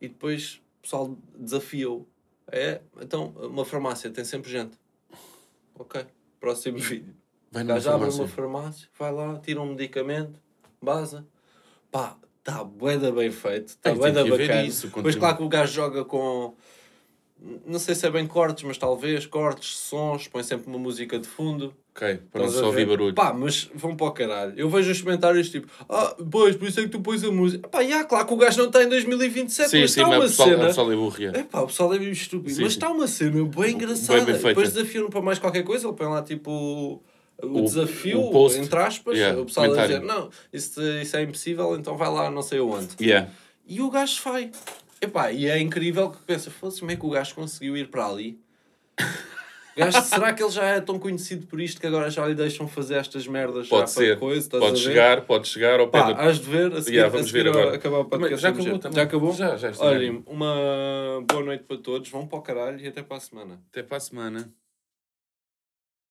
E 0.00 0.06
depois 0.08 0.60
o 0.78 0.82
pessoal 0.82 1.18
desafia-o. 1.36 2.06
É, 2.46 2.80
então, 3.00 3.28
uma 3.38 3.64
farmácia 3.64 4.10
tem 4.10 4.24
sempre 4.24 4.50
gente. 4.50 4.78
Ok, 5.74 6.04
próximo 6.38 6.78
vídeo. 7.00 7.14
Vai 7.50 7.64
numa 7.64 7.74
gajo 7.74 7.90
abre 7.90 8.00
farmácia. 8.00 8.22
uma 8.22 8.28
farmácia, 8.28 8.88
vai 8.98 9.12
lá, 9.12 9.38
tira 9.38 9.60
um 9.60 9.66
medicamento, 9.66 10.38
base. 10.80 11.22
Pá, 11.90 12.16
está 12.38 12.62
bué 12.62 12.96
bem 12.96 13.30
feito, 13.30 13.68
está 13.68 13.92
ver 13.92 14.12
bacana. 14.12 14.62
isso, 14.62 14.86
Depois, 14.88 15.16
claro 15.16 15.36
que 15.36 15.42
o 15.42 15.48
gajo 15.48 15.72
joga 15.72 16.04
com... 16.04 16.54
Não 17.64 17.78
sei 17.78 17.94
se 17.94 18.06
é 18.06 18.10
bem 18.10 18.26
cortes, 18.26 18.64
mas 18.64 18.76
talvez 18.76 19.26
cortes, 19.26 19.76
sons, 19.78 20.28
põe 20.28 20.42
sempre 20.42 20.68
uma 20.68 20.78
música 20.78 21.18
de 21.18 21.26
fundo. 21.26 21.74
Ok, 21.96 22.20
para 22.30 22.42
não 22.42 22.50
só 22.50 22.66
ouvir 22.66 22.86
barulho. 22.86 23.14
Pá, 23.14 23.32
mas 23.32 23.68
vão 23.74 23.96
para 23.96 24.06
o 24.06 24.12
caralho. 24.12 24.52
Eu 24.56 24.68
vejo 24.68 24.92
os 24.92 25.00
comentários 25.00 25.50
tipo, 25.50 25.66
ah, 25.88 26.14
pois, 26.30 26.54
por 26.54 26.68
isso 26.68 26.80
é 26.80 26.82
que 26.84 26.90
tu 26.90 27.00
pões 27.00 27.24
a 27.24 27.30
música. 27.30 27.66
Pá, 27.66 27.82
já, 27.82 28.04
claro 28.04 28.26
que 28.26 28.34
o 28.34 28.36
gajo 28.36 28.58
não 28.58 28.66
está 28.66 28.82
em 28.82 28.88
2027, 28.88 29.70
sim, 29.70 29.80
mas 29.80 29.90
sim, 29.90 30.00
está 30.00 30.08
mas 30.08 30.18
uma 30.18 30.26
pessoal, 30.26 30.48
o 30.48 30.52
cena... 30.52 30.66
pessoal 30.66 30.92
é 30.92 30.96
burro. 30.96 31.18
yeah. 31.18 31.38
É 31.40 31.42
pá, 31.42 31.60
o 31.62 31.66
pessoal 31.66 31.94
é 31.94 31.98
meio 31.98 32.12
estúpido. 32.12 32.54
Sim, 32.54 32.62
mas 32.62 32.72
sim. 32.74 32.78
está 32.78 32.90
uma 32.90 33.08
cena 33.08 33.44
bem 33.44 33.72
engraçada. 33.72 34.20
bem 34.20 34.34
feita. 34.34 34.48
Depois 34.48 34.72
desafiam 34.72 35.08
para 35.08 35.22
mais 35.22 35.38
qualquer 35.38 35.64
coisa. 35.64 35.88
Ele 35.88 35.96
põe 35.96 36.06
lá 36.06 36.22
tipo 36.22 37.02
o, 37.42 37.58
o 37.58 37.62
desafio, 37.64 38.20
o 38.20 38.30
post. 38.30 38.58
entre 38.58 38.78
aspas. 38.78 39.16
Yeah, 39.16 39.40
o 39.40 39.44
pessoal 39.46 39.72
a 39.72 39.82
dizer: 39.86 40.00
Não, 40.00 40.30
isso, 40.52 40.82
isso 40.82 41.16
é 41.16 41.22
impossível, 41.22 41.76
então 41.76 41.96
vai 41.96 42.10
lá 42.10 42.30
não 42.30 42.42
sei 42.42 42.58
aonde. 42.58 42.88
Yeah. 43.00 43.30
E 43.66 43.80
o 43.80 43.90
gajo 43.90 44.20
vai. 44.24 44.50
Epá, 45.00 45.32
e 45.32 45.46
é 45.46 45.58
incrível 45.58 46.10
que 46.10 46.18
pensa: 46.22 46.50
fosse 46.50 46.80
como 46.80 46.90
é 46.92 46.96
que 46.96 47.06
o 47.06 47.10
gajo 47.10 47.34
conseguiu 47.34 47.76
ir 47.76 47.88
para 47.88 48.06
ali? 48.06 48.38
Gajo, 49.76 50.02
será 50.02 50.32
que 50.34 50.42
ele 50.42 50.50
já 50.50 50.64
é 50.64 50.80
tão 50.80 50.98
conhecido 50.98 51.46
por 51.46 51.58
isto 51.60 51.80
que 51.80 51.86
agora 51.86 52.10
já 52.10 52.26
lhe 52.26 52.34
deixam 52.34 52.66
fazer 52.66 52.96
estas 52.96 53.26
merdas 53.26 53.66
já 53.68 53.70
Pode 53.70 53.94
para 53.94 54.04
ser. 54.04 54.18
coisa? 54.18 54.50
Pode 54.50 54.72
a 54.72 54.76
chegar, 54.76 55.20
pode 55.22 55.48
chegar 55.48 55.80
ao 55.80 55.88
pé 55.88 55.98
Pá, 56.00 56.12
do... 56.12 56.20
has 56.20 56.38
de 56.40 56.50
ver, 56.50 56.72
a 56.74 56.82
seguir, 56.82 56.96
Yeah, 56.96 57.06
a 57.06 57.10
vamos 57.10 57.26
seguir 57.30 57.44
ver 57.44 57.48
agora. 57.50 57.76
acabar 57.76 57.98
o 58.00 58.04
podcast. 58.04 58.42
já 58.42 58.48
acabou. 58.48 58.80
Já 58.92 59.02
acabou? 59.02 59.32
Já, 59.32 59.56
já. 59.56 59.72
Olhem, 59.78 60.22
uma 60.26 61.24
boa 61.26 61.44
noite 61.44 61.64
para 61.64 61.78
todos, 61.78 62.10
vão 62.10 62.26
para 62.26 62.38
o 62.40 62.42
caralho 62.42 62.80
e 62.80 62.88
até 62.88 63.00
para 63.02 63.16
a 63.16 63.20
semana. 63.20 63.60
Até 63.70 63.82
para 63.84 63.96
a 63.96 64.00
semana. 64.00 64.52